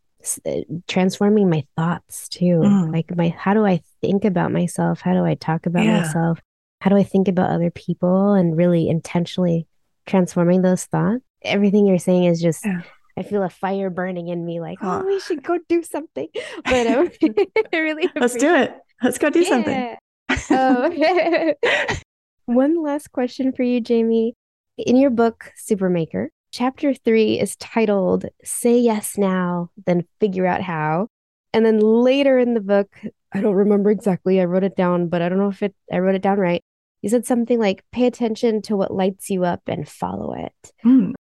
uh, 0.47 0.61
transforming 0.87 1.49
my 1.49 1.65
thoughts 1.77 2.29
too. 2.29 2.61
Mm. 2.63 2.93
Like, 2.93 3.15
my, 3.17 3.29
how 3.37 3.55
do 3.55 3.65
I 3.65 3.81
think 4.01 4.25
about 4.25 4.53
myself? 4.53 5.01
How 5.01 5.15
do 5.15 5.25
I 5.25 5.35
talk 5.35 5.67
about 5.67 5.85
yeah. 5.85 6.01
myself? 6.01 6.41
How 6.81 6.91
do 6.91 6.97
I 6.97 7.03
think 7.03 7.29
about 7.29 7.51
other 7.51 7.71
people 7.71 8.35
and 8.35 8.57
really 8.57 8.89
intentionally 8.89 9.67
transforming 10.07 10.63
those 10.63 10.85
thoughts? 10.85 11.23
Everything 11.43 11.87
you're 11.87 11.99
saying 11.99 12.25
is 12.25 12.41
just, 12.41 12.65
yeah. 12.65 12.83
I 13.17 13.23
feel 13.23 13.43
a 13.43 13.49
fire 13.49 13.91
burning 13.91 14.29
in 14.29 14.45
me, 14.45 14.61
like, 14.61 14.79
oh, 14.83 15.05
we 15.05 15.21
should 15.21 15.43
go 15.43 15.59
do 15.69 15.83
something. 15.83 16.29
But 16.65 16.87
um, 16.87 17.11
I 17.73 17.77
really 17.77 18.11
let's 18.17 18.35
do 18.35 18.55
it. 18.55 18.75
Let's 19.03 19.19
go 19.19 19.31
do 19.31 19.41
yeah. 19.41 19.49
something 19.49 19.97
oh. 20.51 21.55
One 22.47 22.83
last 22.83 23.13
question 23.13 23.53
for 23.53 23.63
you, 23.63 23.81
Jaime. 23.87 24.35
In 24.77 24.97
your 24.97 25.11
book, 25.11 25.53
Supermaker, 25.57 26.29
chapter 26.53 26.93
three 26.93 27.41
is 27.41 27.57
titled 27.57 28.27
Say 28.43 28.79
Yes 28.79 29.17
Now, 29.17 29.71
Then 29.87 30.05
Figure 30.21 30.47
Out 30.47 30.63
How. 30.63 31.09
And 31.53 31.65
then 31.65 31.79
later 31.79 32.39
in 32.39 32.55
the 32.55 32.61
book, 32.61 32.89
I 33.33 33.41
don't 33.41 33.55
remember 33.55 33.91
exactly. 33.91 34.41
I 34.41 34.45
wrote 34.45 34.65
it 34.65 34.77
down, 34.77 35.09
but 35.09 35.23
I 35.23 35.29
don't 35.29 35.39
know 35.39 35.49
if 35.49 35.63
it 35.63 35.75
I 35.93 35.99
wrote 35.99 36.17
it 36.17 36.23
down 36.23 36.39
right. 36.39 36.63
You 37.03 37.11
said 37.11 37.27
something 37.27 37.59
like 37.59 37.85
pay 37.93 38.07
attention 38.07 38.63
to 38.63 38.77
what 38.77 38.93
lights 38.93 39.31
you 39.31 39.45
up 39.45 39.63
and 39.67 39.89
follow 39.89 40.35
it. 40.35 40.73
Mm. 40.85 41.13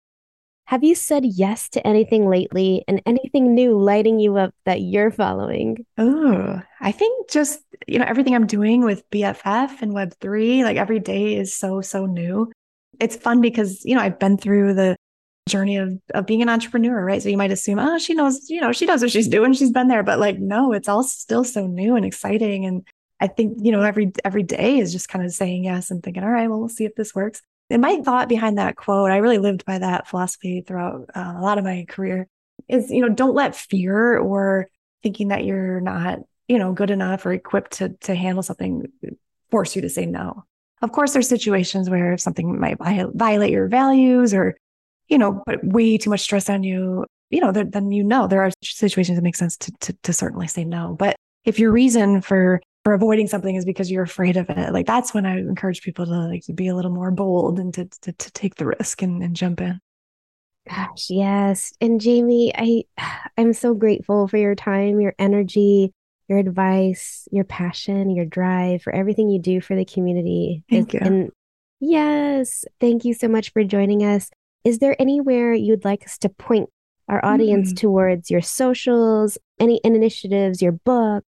Have 0.66 0.83
you 0.83 0.94
said 0.94 1.24
yes 1.27 1.68
to 1.70 1.87
anything 1.87 2.29
lately 2.29 2.85
and 2.88 3.03
anything 3.05 3.55
new 3.55 3.79
lighting 3.79 4.18
you 4.18 4.38
up 4.38 4.55
that 4.64 4.81
you're 4.81 5.11
following? 5.11 5.85
Oh, 5.98 6.61
I 6.81 6.90
think 6.90 7.31
just, 7.31 7.61
you 7.87 7.98
know, 7.98 8.07
everything 8.07 8.35
I'm 8.35 8.46
doing 8.46 8.83
with 8.83 9.09
BFF 9.11 9.83
and 9.83 9.92
Web3, 9.92 10.62
like 10.64 10.79
every 10.79 11.00
day 11.00 11.37
is 11.37 11.55
so, 11.55 11.83
so 11.83 12.07
new. 12.07 12.50
It's 12.98 13.16
fun 13.16 13.42
because, 13.42 13.85
you 13.85 13.94
know, 13.94 14.00
I've 14.00 14.18
been 14.18 14.38
through 14.38 14.72
the 14.72 14.96
journey 15.48 15.77
of, 15.77 16.00
of 16.14 16.24
being 16.24 16.40
an 16.40 16.48
entrepreneur, 16.48 17.05
right? 17.05 17.22
So 17.22 17.29
you 17.29 17.37
might 17.37 17.53
assume, 17.53 17.79
oh, 17.79 17.98
she 17.98 18.14
knows, 18.14 18.48
you 18.48 18.61
know, 18.61 18.72
she 18.72 18.87
knows 18.87 19.03
what 19.03 19.11
she's 19.11 19.29
doing. 19.29 19.53
She's 19.53 19.72
been 19.72 19.88
there. 19.88 20.03
But 20.03 20.18
like, 20.18 20.38
no, 20.38 20.72
it's 20.72 20.88
all 20.88 21.03
still 21.03 21.44
so 21.44 21.66
new 21.66 21.94
and 21.94 22.07
exciting. 22.07 22.64
And 22.64 22.87
I 23.20 23.27
think, 23.27 23.59
you 23.61 23.70
know, 23.70 23.83
every 23.83 24.12
every 24.24 24.42
day 24.42 24.79
is 24.79 24.92
just 24.92 25.09
kind 25.11 25.24
of 25.24 25.33
saying 25.33 25.64
yes 25.64 25.90
and 25.90 26.03
thinking, 26.03 26.24
all 26.24 26.31
right, 26.31 26.48
well, 26.48 26.59
we'll 26.59 26.68
see 26.70 26.87
if 26.87 26.94
this 26.94 27.14
works. 27.14 27.42
And 27.70 27.81
my 27.83 28.00
thought 28.03 28.29
behind 28.29 28.59
that 28.59 28.77
quote, 28.77 29.11
I 29.11 29.18
really 29.18 29.38
lived 29.38 29.64
by 29.64 29.79
that 29.79 30.07
philosophy 30.07 30.62
throughout 30.66 31.11
uh, 31.14 31.35
a 31.37 31.40
lot 31.40 31.59
of 31.59 31.64
my 31.64 31.87
career 31.88 32.29
is, 32.68 32.90
you 32.90 33.00
know, 33.00 33.09
don't 33.09 33.35
let 33.35 33.57
fear 33.57 34.18
or 34.18 34.68
thinking 35.03 35.29
that 35.29 35.44
you're 35.44 35.81
not, 35.81 36.18
you 36.48 36.59
know, 36.59 36.72
good 36.72 36.90
enough 36.90 37.24
or 37.24 37.33
equipped 37.33 37.72
to, 37.72 37.90
to 38.03 38.14
handle 38.14 38.42
something 38.42 38.87
force 39.50 39.74
you 39.74 39.83
to 39.83 39.88
say 39.88 40.07
no. 40.07 40.44
Of 40.83 40.92
course, 40.92 41.12
there's 41.12 41.29
situations 41.29 41.88
where 41.88 42.18
something 42.18 42.61
might 42.61 42.79
violate 42.79 43.50
your 43.50 43.68
values 43.68 44.35
or, 44.35 44.57
you 45.09 45.16
know, 45.16 45.42
put 45.46 45.64
way 45.64 45.96
too 45.96 46.11
much 46.11 46.20
stress 46.20 46.50
on 46.50 46.62
you, 46.62 47.07
you 47.31 47.40
know, 47.40 47.53
then 47.53 47.90
you 47.90 48.05
know 48.05 48.27
there 48.27 48.42
are 48.42 48.50
situations 48.62 49.16
that 49.16 49.22
make 49.22 49.37
sense 49.37 49.57
to, 49.57 49.72
to, 49.81 49.92
to 50.03 50.12
certainly 50.12 50.46
say 50.46 50.64
no. 50.64 50.94
But 50.98 51.16
if 51.44 51.59
your 51.59 51.72
reason 51.72 52.20
for 52.20 52.61
for 52.84 52.92
avoiding 52.92 53.26
something 53.26 53.56
is 53.56 53.64
because 53.64 53.90
you're 53.90 54.02
afraid 54.02 54.36
of 54.36 54.48
it. 54.50 54.72
Like 54.72 54.86
that's 54.86 55.14
when 55.14 55.24
I 55.26 55.38
encourage 55.38 55.82
people 55.82 56.04
to 56.04 56.12
like 56.12 56.44
to 56.44 56.52
be 56.52 56.68
a 56.68 56.74
little 56.74 56.90
more 56.90 57.10
bold 57.10 57.58
and 57.58 57.72
to 57.74 57.86
to, 58.02 58.12
to 58.12 58.32
take 58.32 58.56
the 58.56 58.66
risk 58.66 59.02
and, 59.02 59.22
and 59.22 59.34
jump 59.34 59.60
in. 59.60 59.80
Gosh, 60.68 61.10
yes. 61.10 61.72
And 61.80 62.02
Jaime, 62.02 62.52
I 62.54 62.84
I'm 63.38 63.52
so 63.52 63.74
grateful 63.74 64.28
for 64.28 64.36
your 64.36 64.54
time, 64.54 65.00
your 65.00 65.14
energy, 65.18 65.92
your 66.28 66.38
advice, 66.38 67.26
your 67.32 67.44
passion, 67.44 68.10
your 68.10 68.26
drive 68.26 68.82
for 68.82 68.94
everything 68.94 69.30
you 69.30 69.40
do 69.40 69.60
for 69.60 69.74
the 69.74 69.84
community. 69.84 70.62
Thank 70.70 70.92
you. 70.92 71.00
And 71.02 71.30
yes, 71.80 72.64
thank 72.80 73.04
you 73.04 73.14
so 73.14 73.28
much 73.28 73.52
for 73.52 73.64
joining 73.64 74.04
us. 74.04 74.30
Is 74.62 74.78
there 74.78 75.00
anywhere 75.00 75.52
you'd 75.52 75.84
like 75.84 76.04
us 76.04 76.16
to 76.18 76.28
point 76.28 76.70
our 77.08 77.22
audience 77.22 77.72
mm. 77.72 77.76
towards 77.76 78.30
your 78.30 78.40
socials, 78.40 79.36
any 79.60 79.80
initiatives, 79.84 80.62
your 80.62 80.72
book, 80.72 81.22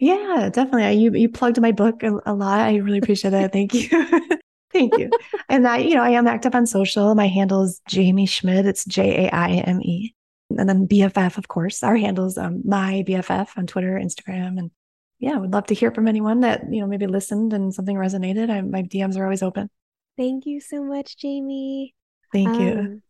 yeah, 0.00 0.48
definitely. 0.50 0.94
You 0.94 1.12
you 1.12 1.28
plugged 1.28 1.60
my 1.60 1.72
book 1.72 2.02
a, 2.02 2.18
a 2.24 2.34
lot. 2.34 2.60
I 2.60 2.76
really 2.76 2.98
appreciate 2.98 3.32
that. 3.32 3.52
Thank 3.52 3.74
you. 3.74 3.88
Thank 4.72 4.96
you. 4.98 5.10
and 5.48 5.68
I, 5.68 5.78
you 5.78 5.94
know, 5.94 6.02
I 6.02 6.10
am 6.10 6.26
active 6.26 6.54
on 6.54 6.66
social. 6.66 7.14
My 7.14 7.26
handle 7.26 7.64
is 7.64 7.82
Jaime 7.92 8.24
Schmidt. 8.24 8.66
It's 8.66 8.84
J 8.86 9.26
A 9.26 9.30
I 9.30 9.50
M 9.50 9.82
E. 9.82 10.14
And 10.56 10.68
then 10.68 10.88
BFF, 10.88 11.36
of 11.36 11.48
course. 11.48 11.82
Our 11.82 11.96
handles 11.96 12.38
um, 12.38 12.62
my 12.64 13.04
BFF 13.06 13.50
on 13.58 13.66
Twitter, 13.66 14.00
Instagram. 14.02 14.58
And 14.58 14.70
yeah, 15.18 15.34
I 15.34 15.38
would 15.38 15.52
love 15.52 15.66
to 15.66 15.74
hear 15.74 15.90
from 15.90 16.08
anyone 16.08 16.40
that, 16.40 16.62
you 16.72 16.80
know, 16.80 16.86
maybe 16.86 17.06
listened 17.06 17.52
and 17.52 17.74
something 17.74 17.96
resonated. 17.96 18.48
I, 18.48 18.62
my 18.62 18.82
DMs 18.82 19.18
are 19.18 19.24
always 19.24 19.42
open. 19.42 19.68
Thank 20.16 20.46
you 20.46 20.60
so 20.60 20.82
much, 20.82 21.16
Jaime. 21.22 21.94
Thank 22.32 22.48
um, 22.48 22.60
you. 22.60 23.02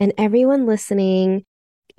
And 0.00 0.14
everyone 0.18 0.66
listening, 0.66 1.44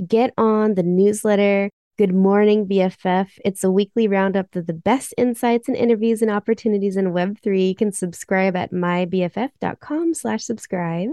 get 0.05 0.33
on 0.37 0.73
the 0.73 0.83
newsletter 0.83 1.69
Good 2.01 2.15
morning, 2.15 2.65
BFF. 2.65 3.37
It's 3.45 3.63
a 3.63 3.69
weekly 3.69 4.07
roundup 4.07 4.55
of 4.55 4.65
the 4.65 4.73
best 4.73 5.13
insights 5.19 5.67
and 5.67 5.77
interviews 5.77 6.23
and 6.23 6.31
opportunities 6.31 6.97
in 6.97 7.13
Web3. 7.13 7.67
You 7.67 7.75
can 7.75 7.91
subscribe 7.91 8.55
at 8.55 8.71
mybff.com 8.71 10.15
slash 10.15 10.43
subscribe. 10.43 11.09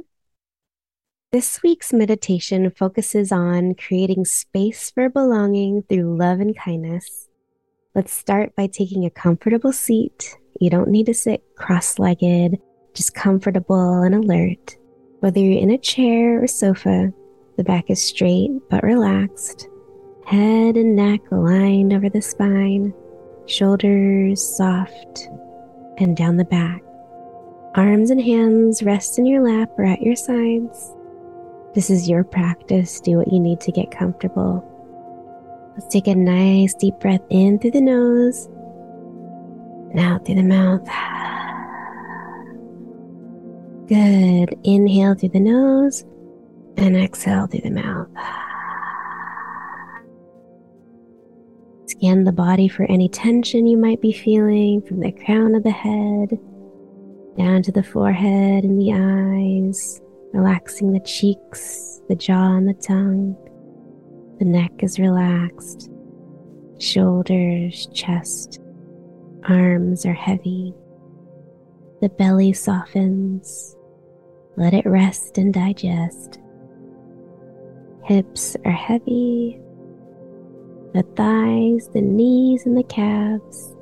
This 1.30 1.62
week's 1.62 1.92
meditation 1.92 2.70
focuses 2.70 3.30
on 3.30 3.74
creating 3.74 4.24
space 4.24 4.90
for 4.90 5.10
belonging 5.10 5.82
through 5.82 6.16
love 6.16 6.40
and 6.40 6.56
kindness. 6.56 7.28
Let's 7.94 8.14
start 8.14 8.56
by 8.56 8.66
taking 8.66 9.04
a 9.04 9.10
comfortable 9.10 9.74
seat. 9.74 10.38
You 10.58 10.70
don't 10.70 10.88
need 10.88 11.04
to 11.04 11.12
sit 11.12 11.44
cross 11.54 11.98
legged, 11.98 12.56
just 12.94 13.14
comfortable 13.14 14.00
and 14.00 14.14
alert. 14.14 14.78
Whether 15.20 15.40
you're 15.40 15.60
in 15.60 15.70
a 15.70 15.76
chair 15.76 16.42
or 16.42 16.46
sofa, 16.46 17.12
the 17.58 17.64
back 17.64 17.90
is 17.90 18.02
straight 18.02 18.52
but 18.70 18.82
relaxed 18.82 19.68
head 20.28 20.76
and 20.76 20.94
neck 20.94 21.20
aligned 21.30 21.94
over 21.94 22.10
the 22.10 22.20
spine, 22.20 22.92
Shoulders 23.48 24.46
soft 24.46 25.30
and 25.96 26.14
down 26.14 26.36
the 26.36 26.44
back. 26.44 26.82
Arms 27.74 28.10
and 28.10 28.20
hands 28.20 28.82
rest 28.82 29.18
in 29.18 29.24
your 29.24 29.42
lap 29.42 29.70
or 29.78 29.86
at 29.86 30.02
your 30.02 30.16
sides. 30.16 30.94
This 31.74 31.88
is 31.88 32.10
your 32.10 32.24
practice. 32.24 33.00
Do 33.00 33.16
what 33.16 33.32
you 33.32 33.40
need 33.40 33.58
to 33.60 33.72
get 33.72 33.90
comfortable. 33.90 34.62
Let's 35.72 35.90
take 35.90 36.08
a 36.08 36.14
nice 36.14 36.74
deep 36.74 37.00
breath 37.00 37.22
in 37.30 37.58
through 37.58 37.70
the 37.70 37.80
nose 37.80 38.50
and 39.92 39.98
out 39.98 40.26
through 40.26 40.34
the 40.34 40.42
mouth. 40.42 40.86
Good. 43.88 44.58
Inhale 44.62 45.14
through 45.14 45.30
the 45.30 45.40
nose 45.40 46.04
and 46.76 46.98
exhale 46.98 47.46
through 47.46 47.62
the 47.62 47.70
mouth. 47.70 48.08
Scan 51.88 52.24
the 52.24 52.32
body 52.32 52.68
for 52.68 52.84
any 52.84 53.08
tension 53.08 53.66
you 53.66 53.78
might 53.78 54.02
be 54.02 54.12
feeling 54.12 54.82
from 54.82 55.00
the 55.00 55.10
crown 55.10 55.54
of 55.54 55.62
the 55.62 55.70
head 55.70 56.38
down 57.38 57.62
to 57.62 57.72
the 57.72 57.82
forehead 57.82 58.62
and 58.62 58.78
the 58.78 58.92
eyes, 58.92 60.02
relaxing 60.34 60.92
the 60.92 61.00
cheeks, 61.00 62.02
the 62.10 62.14
jaw, 62.14 62.56
and 62.56 62.68
the 62.68 62.74
tongue. 62.74 63.34
The 64.38 64.44
neck 64.44 64.82
is 64.82 64.98
relaxed, 64.98 65.88
shoulders, 66.78 67.86
chest, 67.94 68.60
arms 69.48 70.04
are 70.04 70.12
heavy. 70.12 70.74
The 72.02 72.10
belly 72.10 72.52
softens. 72.52 73.76
Let 74.58 74.74
it 74.74 74.84
rest 74.84 75.38
and 75.38 75.54
digest. 75.54 76.38
Hips 78.04 78.56
are 78.66 78.72
heavy. 78.72 79.58
The 80.94 81.02
thighs, 81.16 81.88
the 81.92 82.00
knees, 82.00 82.64
and 82.66 82.76
the 82.76 82.82
calves 82.82 83.74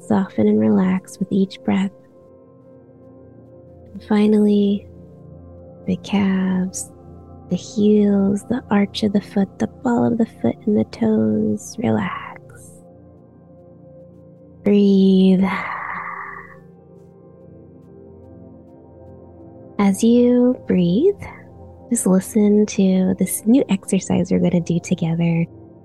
soften 0.00 0.46
and 0.46 0.60
relax 0.60 1.18
with 1.18 1.32
each 1.32 1.60
breath. 1.62 1.90
And 3.92 4.02
finally, 4.04 4.86
the 5.86 5.96
calves, 5.96 6.92
the 7.50 7.56
heels, 7.56 8.44
the 8.48 8.62
arch 8.70 9.02
of 9.02 9.12
the 9.12 9.20
foot, 9.20 9.58
the 9.58 9.66
ball 9.66 10.06
of 10.06 10.18
the 10.18 10.26
foot, 10.26 10.56
and 10.66 10.78
the 10.78 10.84
toes 10.84 11.76
relax. 11.78 12.40
Breathe. 14.62 15.44
As 19.78 20.02
you 20.02 20.58
breathe, 20.66 21.20
just 21.90 22.06
listen 22.06 22.64
to 22.66 23.14
this 23.18 23.44
new 23.44 23.64
exercise 23.68 24.30
we're 24.30 24.38
going 24.38 24.52
to 24.52 24.60
do 24.60 24.78
together, 24.80 25.44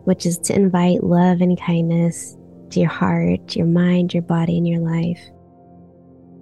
which 0.10 0.26
is 0.26 0.40
to 0.40 0.56
invite 0.56 1.04
love 1.04 1.40
and 1.40 1.56
kindness 1.62 2.36
to 2.72 2.80
your 2.80 2.90
heart, 2.90 3.56
your 3.56 3.68
mind, 3.68 4.12
your 4.12 4.24
body, 4.24 4.58
and 4.58 4.68
your 4.68 4.80
life. 4.80 5.22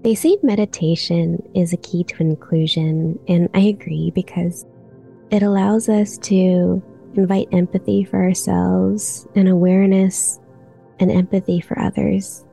They 0.04 0.16
say 0.16 0.38
meditation 0.42 1.38
is 1.54 1.74
a 1.74 1.78
key 1.78 2.06
to 2.06 2.22
inclusion, 2.22 3.20
and 3.28 3.50
I 3.54 3.60
agree 3.60 4.14
because 4.16 4.66
it 5.32 5.44
allows 5.44 5.90
us 5.90 6.18
to 6.20 6.82
invite 7.16 7.50
empathy 7.52 8.06
for 8.06 8.24
ourselves 8.24 9.28
and 9.36 9.50
awareness 9.50 10.40
and 11.02 11.12
empathy 11.12 11.60
for 11.60 11.78
others. 11.78 12.46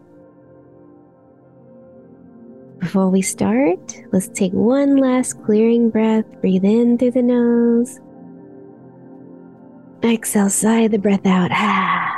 Before 2.80 3.08
we 3.08 3.22
start, 3.22 4.02
let's 4.10 4.26
take 4.30 4.52
one 4.52 4.96
last 4.96 5.40
clearing 5.44 5.90
breath. 5.90 6.24
Breathe 6.40 6.64
in 6.64 6.98
through 6.98 7.12
the 7.12 7.22
nose. 7.22 8.00
Exhale, 10.04 10.50
sigh 10.50 10.86
the 10.86 10.98
breath 10.98 11.24
out. 11.24 11.50
Ah. 11.50 12.14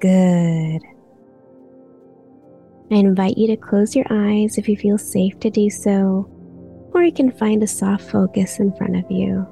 Good. 0.00 0.82
I 2.90 2.94
invite 2.94 3.38
you 3.38 3.46
to 3.48 3.56
close 3.56 3.94
your 3.94 4.06
eyes 4.10 4.58
if 4.58 4.68
you 4.68 4.76
feel 4.76 4.98
safe 4.98 5.38
to 5.40 5.50
do 5.50 5.70
so, 5.70 6.28
or 6.92 7.04
you 7.04 7.12
can 7.12 7.30
find 7.30 7.62
a 7.62 7.68
soft 7.68 8.10
focus 8.10 8.58
in 8.58 8.72
front 8.72 8.96
of 8.96 9.08
you. 9.10 9.46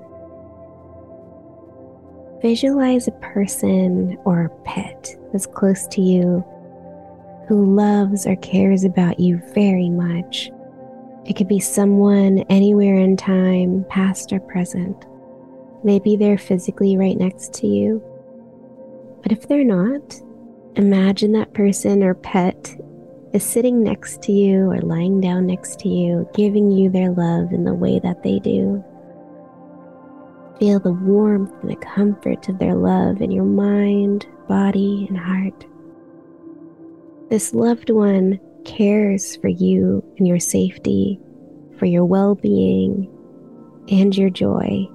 Visualize 2.43 3.07
a 3.07 3.13
person 3.13 4.19
or 4.25 4.47
a 4.47 4.63
pet 4.65 5.15
that's 5.33 5.47
close 5.47 5.87
to 5.89 6.01
you 6.01 6.45
who 7.47 7.77
loves 7.77 8.27
or 8.27 8.35
cares 8.37 8.83
about 8.83 9.21
you 9.21 9.41
very 9.55 9.89
much. 9.89 10.51
It 11.27 11.37
could 11.37 11.49
be 11.49 11.61
someone 11.61 12.41
anywhere 12.51 12.97
in 12.97 13.17
time, 13.17 13.85
past 13.89 14.33
or 14.33 14.41
present. 14.41 15.07
Maybe 15.87 16.17
they're 16.17 16.37
physically 16.37 16.97
right 16.97 17.17
next 17.17 17.55
to 17.55 17.69
you. 17.69 18.03
But 19.23 19.31
if 19.31 19.47
they're 19.47 19.63
not, 19.63 20.21
imagine 20.75 21.31
that 21.33 21.55
person 21.55 22.03
or 22.03 22.15
pet 22.15 22.77
is 23.33 23.45
sitting 23.45 23.85
next 23.85 24.21
to 24.23 24.33
you 24.33 24.69
or 24.69 24.81
lying 24.81 25.21
down 25.21 25.47
next 25.47 25.79
to 25.81 25.89
you, 25.89 26.29
giving 26.35 26.73
you 26.73 26.91
their 26.91 27.13
love 27.13 27.53
in 27.53 27.63
the 27.63 27.73
way 27.73 28.01
that 28.01 28.25
they 28.25 28.41
do. 28.41 28.83
Feel 30.59 30.81
the 30.81 30.91
warmth 30.91 31.53
and 31.63 31.71
the 31.71 31.77
comfort 31.77 32.49
of 32.49 32.59
their 32.59 32.75
love 32.75 33.23
in 33.23 33.31
your 33.31 33.45
mind, 33.45 34.27
body, 34.49 35.07
and 35.09 35.17
heart. 35.17 35.67
This 37.31 37.55
loved 37.55 37.91
one 37.91 38.41
cares 38.65 39.37
for 39.37 39.47
you 39.47 40.03
and 40.19 40.27
your 40.27 40.41
safety, 40.41 41.21
for 41.79 41.87
your 41.87 42.05
well 42.05 42.35
being, 42.35 43.09
and 43.89 44.17
your 44.17 44.31
joy. 44.31 44.89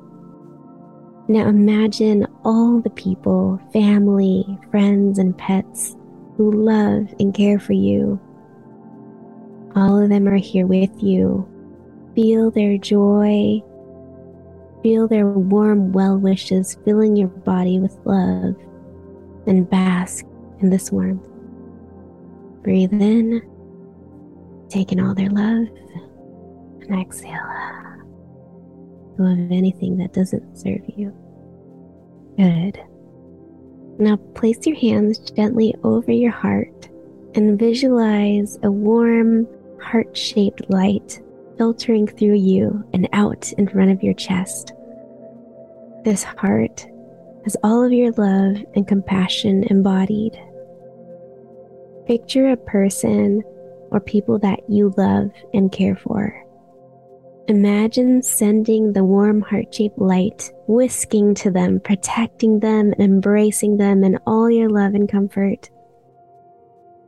Now 1.32 1.48
imagine 1.48 2.28
all 2.44 2.82
the 2.82 2.89
people, 2.89 3.58
family, 3.72 4.60
friends, 4.70 5.17
and 5.17 5.38
pets 5.38 5.96
who 6.36 6.52
love 6.52 7.08
and 7.22 7.34
care 7.34 7.58
for 7.58 7.72
you. 7.72 8.20
All 9.74 9.98
of 9.98 10.10
them 10.10 10.28
are 10.28 10.36
here 10.36 10.67
with 10.67 10.91
you. 11.02 11.48
Feel 12.15 12.52
their 12.52 12.78
joy. 12.78 13.63
Feel 14.84 15.08
their 15.08 15.26
warm 15.26 15.94
well 15.94 16.17
wishes 16.17 16.78
filling 16.84 17.15
your 17.15 17.30
body 17.30 17.80
with 17.80 17.98
love 18.04 18.58
and 19.48 19.70
bask 19.70 20.26
in 20.60 20.70
this 20.70 20.91
warmth. 20.91 21.24
Breathe 22.62 22.91
in, 22.91 23.41
taking 24.67 25.00
all 25.00 25.15
their 25.15 25.30
love, 25.30 25.70
and 26.82 27.00
exhale. 27.00 27.90
Go 29.17 29.26
of 29.26 29.52
anything 29.52 29.97
that 29.97 30.13
doesn't 30.13 30.58
serve 30.58 30.82
you. 30.95 31.13
Good. 32.38 32.80
Now 34.00 34.15
place 34.36 34.65
your 34.65 34.78
hands 34.78 35.19
gently 35.19 35.76
over 35.84 36.12
your 36.12 36.32
heart 36.32 36.89
and 37.36 37.60
visualize 37.60 38.58
a 38.63 38.71
warm, 38.71 39.47
heart 39.82 40.15
shaped 40.17 40.69
light 40.69 41.21
filtering 41.58 42.08
through 42.08 42.36
you 42.36 42.84
and 42.93 43.08
out 43.13 43.54
in 43.54 43.67
front 43.67 43.91
of 43.91 44.02
your 44.02 44.15
chest. 44.15 44.74
This 46.04 46.24
heart 46.24 46.88
has 47.43 47.56
all 47.63 47.84
of 47.84 47.91
your 47.91 48.12
love 48.13 48.65
and 48.76 48.88
compassion 48.88 49.65
embodied. 49.65 50.39
Picture 52.08 52.50
a 52.50 52.58
person 52.58 53.43
or 53.91 54.00
people 54.00 54.39
that 54.39 54.62
you 54.67 54.93
love 54.97 55.30
and 55.54 55.71
care 55.71 55.95
for. 55.95 56.43
Imagine 57.47 58.21
sending 58.21 58.93
the 58.93 59.04
warm 59.04 59.41
heart 59.41 59.73
shaped 59.73 59.97
light, 59.97 60.51
whisking 60.67 61.34
to 61.36 61.51
them, 61.51 61.80
protecting 61.80 62.60
them, 62.60 62.93
and 62.93 63.01
embracing 63.01 63.77
them 63.77 64.04
in 64.04 64.17
all 64.27 64.49
your 64.49 64.69
love 64.69 64.93
and 64.93 65.10
comfort. 65.10 65.69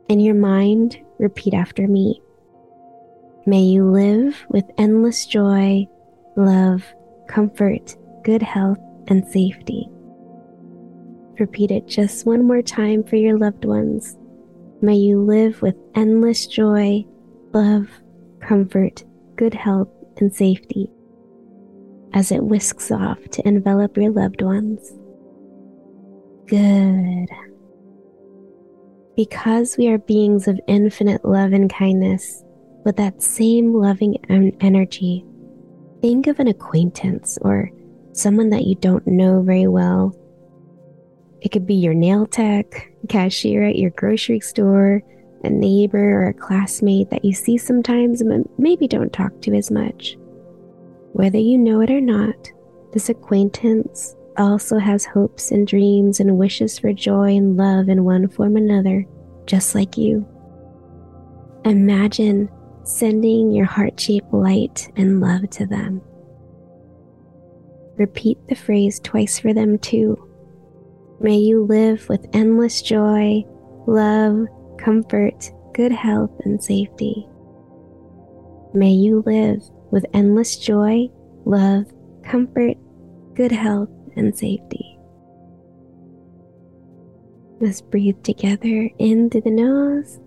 In 0.08 0.20
your 0.20 0.34
mind, 0.34 0.98
repeat 1.18 1.54
after 1.54 1.86
me. 1.88 2.20
May 3.46 3.60
you 3.62 3.84
live 3.84 4.44
with 4.48 4.64
endless 4.76 5.24
joy, 5.24 5.86
love, 6.36 6.84
comfort, 7.28 7.96
good 8.22 8.42
health, 8.42 8.78
and 9.06 9.26
safety. 9.26 9.88
Repeat 11.38 11.70
it 11.70 11.86
just 11.86 12.26
one 12.26 12.44
more 12.46 12.62
time 12.62 13.04
for 13.04 13.16
your 13.16 13.38
loved 13.38 13.64
ones. 13.64 14.16
May 14.82 14.96
you 14.96 15.20
live 15.20 15.62
with 15.62 15.76
endless 15.94 16.46
joy, 16.46 17.04
love, 17.52 17.88
comfort, 18.40 19.04
good 19.36 19.54
health, 19.54 19.88
and 20.20 20.34
safety 20.34 20.90
as 22.12 22.30
it 22.30 22.42
whisks 22.42 22.90
off 22.90 23.18
to 23.30 23.46
envelop 23.46 23.96
your 23.96 24.10
loved 24.10 24.42
ones. 24.42 24.92
Good. 26.46 27.28
Because 29.16 29.76
we 29.76 29.88
are 29.88 29.98
beings 29.98 30.48
of 30.48 30.60
infinite 30.66 31.24
love 31.24 31.52
and 31.52 31.72
kindness, 31.72 32.42
with 32.84 32.96
that 32.96 33.22
same 33.22 33.72
loving 33.72 34.16
energy, 34.60 35.24
think 36.02 36.26
of 36.26 36.38
an 36.38 36.48
acquaintance 36.48 37.38
or 37.40 37.70
someone 38.12 38.50
that 38.50 38.64
you 38.64 38.74
don't 38.74 39.06
know 39.06 39.42
very 39.42 39.66
well 39.66 40.14
it 41.44 41.52
could 41.52 41.66
be 41.66 41.74
your 41.74 41.92
nail 41.92 42.26
tech, 42.26 42.90
cashier 43.10 43.62
at 43.64 43.76
your 43.76 43.90
grocery 43.90 44.40
store, 44.40 45.02
a 45.44 45.50
neighbor, 45.50 46.22
or 46.22 46.28
a 46.28 46.34
classmate 46.34 47.10
that 47.10 47.24
you 47.24 47.32
see 47.32 47.58
sometimes 47.58 48.22
but 48.22 48.42
maybe 48.58 48.88
don't 48.88 49.12
talk 49.12 49.40
to 49.42 49.54
as 49.54 49.70
much. 49.70 50.16
Whether 51.12 51.38
you 51.38 51.58
know 51.58 51.80
it 51.80 51.90
or 51.90 52.00
not, 52.00 52.50
this 52.92 53.08
acquaintance 53.08 54.16
also 54.36 54.78
has 54.78 55.04
hopes 55.04 55.50
and 55.50 55.66
dreams 55.66 56.20
and 56.20 56.38
wishes 56.38 56.78
for 56.78 56.92
joy 56.92 57.36
and 57.36 57.56
love 57.56 57.88
in 57.88 58.04
one 58.04 58.28
form 58.28 58.56
or 58.56 58.58
another, 58.58 59.06
just 59.46 59.74
like 59.74 59.96
you. 59.96 60.26
Imagine 61.64 62.50
sending 62.82 63.50
your 63.50 63.64
heart 63.64 63.98
shaped 63.98 64.32
light 64.32 64.92
and 64.96 65.20
love 65.20 65.48
to 65.50 65.66
them. 65.66 66.00
Repeat 67.96 68.38
the 68.48 68.56
phrase 68.56 69.00
twice 69.00 69.38
for 69.38 69.54
them 69.54 69.78
too. 69.78 70.18
May 71.20 71.36
you 71.36 71.64
live 71.64 72.08
with 72.08 72.26
endless 72.32 72.82
joy, 72.82 73.44
love, 73.86 74.46
comfort, 74.78 75.52
good 75.72 75.92
health, 75.92 76.30
and 76.44 76.62
safety. 76.62 77.28
May 78.72 78.90
you 78.90 79.22
live 79.26 79.62
with 79.90 80.06
endless 80.14 80.56
joy, 80.56 81.08
love, 81.44 81.86
comfort, 82.22 82.76
good 83.34 83.52
health, 83.52 83.90
and 84.16 84.36
safety. 84.36 84.98
Let's 87.60 87.80
breathe 87.80 88.22
together 88.22 88.90
in 88.98 89.30
through 89.30 89.42
the 89.42 89.50
nose. 89.50 90.18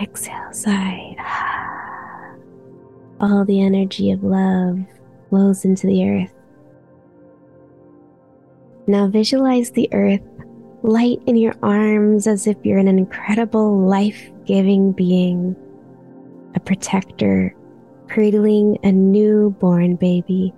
Exhale, 0.00 0.52
side. 0.52 1.16
All 3.20 3.44
the 3.44 3.62
energy 3.62 4.10
of 4.10 4.24
love 4.24 4.80
flows 5.30 5.64
into 5.64 5.86
the 5.86 6.04
earth. 6.04 6.32
Now 8.86 9.06
visualize 9.06 9.70
the 9.70 9.88
earth 9.92 10.20
light 10.84 11.18
in 11.26 11.34
your 11.34 11.54
arms 11.62 12.26
as 12.26 12.46
if 12.46 12.58
you're 12.62 12.78
an 12.78 12.86
incredible 12.86 13.80
life 13.80 14.30
giving 14.44 14.92
being, 14.92 15.56
a 16.54 16.60
protector, 16.60 17.56
cradling 18.08 18.76
a 18.82 18.92
newborn 18.92 19.96
baby, 19.96 20.52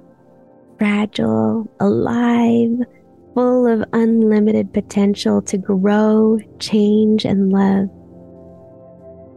fragile, 0.78 1.70
alive, 1.78 2.76
full 3.34 3.68
of 3.68 3.88
unlimited 3.92 4.72
potential 4.74 5.40
to 5.40 5.56
grow, 5.56 6.40
change, 6.58 7.24
and 7.24 7.52
love. 7.52 7.88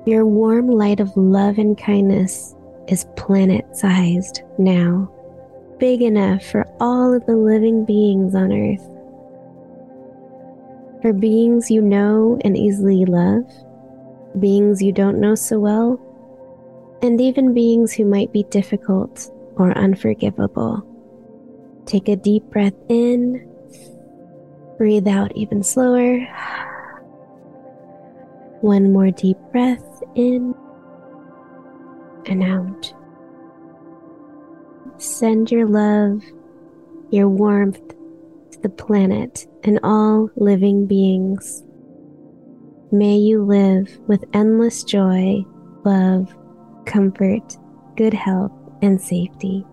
Your 0.07 0.25
warm 0.25 0.71
light 0.71 0.99
of 0.99 1.15
love 1.15 1.59
and 1.59 1.77
kindness 1.77 2.55
is 2.87 3.05
planet 3.15 3.77
sized 3.77 4.41
now, 4.57 5.13
big 5.77 6.01
enough 6.01 6.43
for 6.43 6.65
all 6.79 7.13
of 7.13 7.23
the 7.27 7.37
living 7.37 7.85
beings 7.85 8.33
on 8.33 8.51
Earth. 8.51 8.98
For 11.01 11.13
beings 11.13 11.71
you 11.71 11.81
know 11.81 12.37
and 12.43 12.57
easily 12.57 13.05
love, 13.05 13.45
beings 14.37 14.81
you 14.81 14.91
don't 14.91 15.19
know 15.19 15.33
so 15.33 15.57
well, 15.59 15.99
and 17.01 17.21
even 17.21 17.53
beings 17.53 17.93
who 17.93 18.03
might 18.03 18.33
be 18.33 18.43
difficult 18.43 19.31
or 19.55 19.77
unforgivable. 19.77 20.85
Take 21.85 22.09
a 22.09 22.17
deep 22.17 22.43
breath 22.49 22.73
in, 22.89 23.49
breathe 24.77 25.07
out 25.07 25.31
even 25.35 25.63
slower. 25.63 26.19
One 28.59 28.91
more 28.91 29.09
deep 29.09 29.37
breath 29.53 30.03
in 30.15 30.53
and 32.25 32.43
out. 32.43 32.93
Send 34.97 35.49
your 35.49 35.65
love, 35.65 36.21
your 37.09 37.29
warmth 37.29 37.95
the 38.61 38.69
planet 38.69 39.47
and 39.63 39.79
all 39.83 40.29
living 40.35 40.85
beings. 40.85 41.63
May 42.91 43.17
you 43.17 43.43
live 43.43 43.99
with 44.07 44.23
endless 44.33 44.83
joy, 44.83 45.43
love, 45.85 46.35
comfort, 46.85 47.57
good 47.95 48.13
health, 48.13 48.51
and 48.81 48.99
safety. 48.99 49.65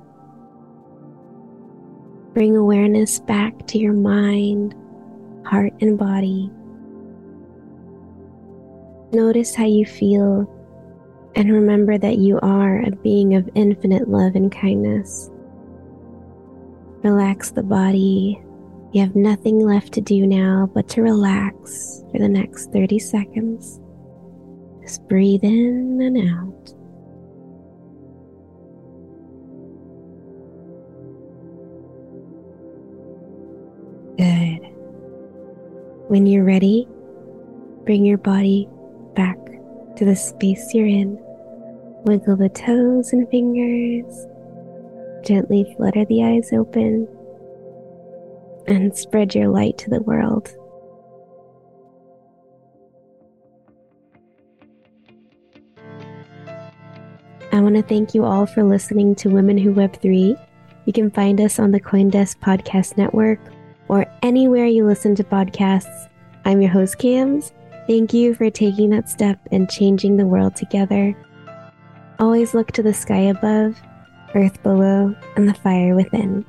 Bring 2.34 2.56
awareness 2.56 3.20
back 3.20 3.66
to 3.68 3.78
your 3.78 3.94
mind, 3.94 4.74
heart, 5.46 5.72
and 5.80 5.98
body. 5.98 6.50
Notice 9.12 9.54
how 9.54 9.64
you 9.64 9.86
feel 9.86 10.52
and 11.36 11.52
remember 11.52 11.98
that 11.98 12.16
you 12.18 12.38
are 12.40 12.80
a 12.80 12.90
being 12.90 13.34
of 13.34 13.48
infinite 13.54 14.08
love 14.08 14.34
and 14.34 14.50
kindness. 14.50 15.30
Relax 17.02 17.50
the 17.50 17.62
body. 17.62 18.42
You 18.92 19.02
have 19.02 19.16
nothing 19.16 19.58
left 19.58 19.92
to 19.94 20.00
do 20.00 20.26
now 20.26 20.70
but 20.72 20.88
to 20.90 21.02
relax 21.02 22.02
for 22.10 22.18
the 22.18 22.28
next 22.28 22.72
30 22.72 22.98
seconds. 22.98 23.80
Just 24.80 25.06
breathe 25.08 25.42
in 25.42 26.00
and 26.00 26.16
out. 26.30 26.72
Good. 34.16 34.72
When 36.08 36.26
you're 36.26 36.44
ready, 36.44 36.88
bring 37.84 38.04
your 38.04 38.18
body 38.18 38.68
back 39.14 39.36
to 39.96 40.04
the 40.04 40.16
space 40.16 40.72
you're 40.72 40.86
in. 40.86 41.18
Wiggle 42.04 42.36
the 42.36 42.48
toes 42.48 43.12
and 43.12 43.28
fingers. 43.28 44.26
Gently 45.26 45.74
flutter 45.76 46.04
the 46.04 46.22
eyes 46.22 46.52
open. 46.52 47.08
And 48.68 48.96
spread 48.96 49.34
your 49.34 49.48
light 49.48 49.78
to 49.78 49.90
the 49.90 50.02
world. 50.02 50.54
I 57.52 57.60
want 57.60 57.76
to 57.76 57.82
thank 57.82 58.14
you 58.14 58.24
all 58.24 58.44
for 58.44 58.64
listening 58.64 59.14
to 59.16 59.30
Women 59.30 59.56
Who 59.56 59.72
Web 59.72 59.96
3. 60.02 60.36
You 60.84 60.92
can 60.92 61.10
find 61.10 61.40
us 61.40 61.58
on 61.58 61.70
the 61.70 61.80
Coindesk 61.80 62.38
Podcast 62.40 62.96
Network 62.96 63.38
or 63.88 64.04
anywhere 64.22 64.66
you 64.66 64.84
listen 64.84 65.14
to 65.14 65.24
podcasts. 65.24 66.08
I'm 66.44 66.60
your 66.60 66.70
host, 66.70 66.98
Kamz. 66.98 67.52
Thank 67.86 68.12
you 68.12 68.34
for 68.34 68.50
taking 68.50 68.90
that 68.90 69.08
step 69.08 69.38
and 69.52 69.70
changing 69.70 70.16
the 70.16 70.26
world 70.26 70.56
together. 70.56 71.16
Always 72.18 72.52
look 72.52 72.72
to 72.72 72.82
the 72.82 72.92
sky 72.92 73.20
above, 73.20 73.80
earth 74.34 74.62
below, 74.62 75.14
and 75.36 75.48
the 75.48 75.54
fire 75.54 75.94
within. 75.94 76.44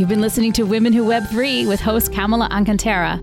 You've 0.00 0.08
been 0.08 0.22
listening 0.22 0.54
to 0.54 0.62
Women 0.62 0.94
Who 0.94 1.04
Web 1.04 1.28
3 1.28 1.66
with 1.66 1.78
host 1.78 2.10
Kamala 2.10 2.48
Alcantara. 2.50 3.22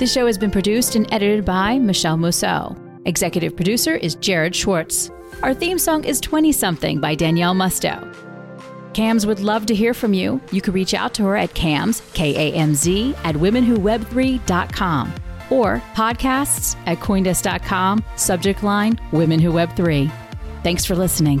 This 0.00 0.12
show 0.12 0.26
has 0.26 0.36
been 0.36 0.50
produced 0.50 0.96
and 0.96 1.06
edited 1.14 1.44
by 1.44 1.78
Michelle 1.78 2.16
Mousseau. 2.16 2.74
Executive 3.04 3.54
producer 3.54 3.94
is 3.94 4.16
Jared 4.16 4.52
Schwartz. 4.52 5.12
Our 5.44 5.54
theme 5.54 5.78
song 5.78 6.02
is 6.02 6.20
20 6.20 6.50
Something 6.50 6.98
by 6.98 7.14
Danielle 7.14 7.54
Musto. 7.54 8.12
Kamz 8.94 9.26
would 9.26 9.38
love 9.38 9.64
to 9.66 9.76
hear 9.76 9.94
from 9.94 10.12
you. 10.12 10.40
You 10.50 10.60
can 10.60 10.74
reach 10.74 10.92
out 10.92 11.14
to 11.14 11.22
her 11.22 11.36
at 11.36 11.54
Kamz, 11.54 12.02
K 12.14 12.50
A 12.50 12.52
M 12.56 12.74
Z, 12.74 13.14
at 13.22 13.36
womenwhoweb3.com 13.36 15.14
or 15.50 15.80
podcasts 15.94 16.76
at 16.86 16.98
coindesk.com, 16.98 18.04
subject 18.16 18.64
line 18.64 18.98
Women 19.12 19.38
Who 19.38 19.52
Web 19.52 19.76
3. 19.76 20.10
Thanks 20.64 20.84
for 20.84 20.96
listening. 20.96 21.40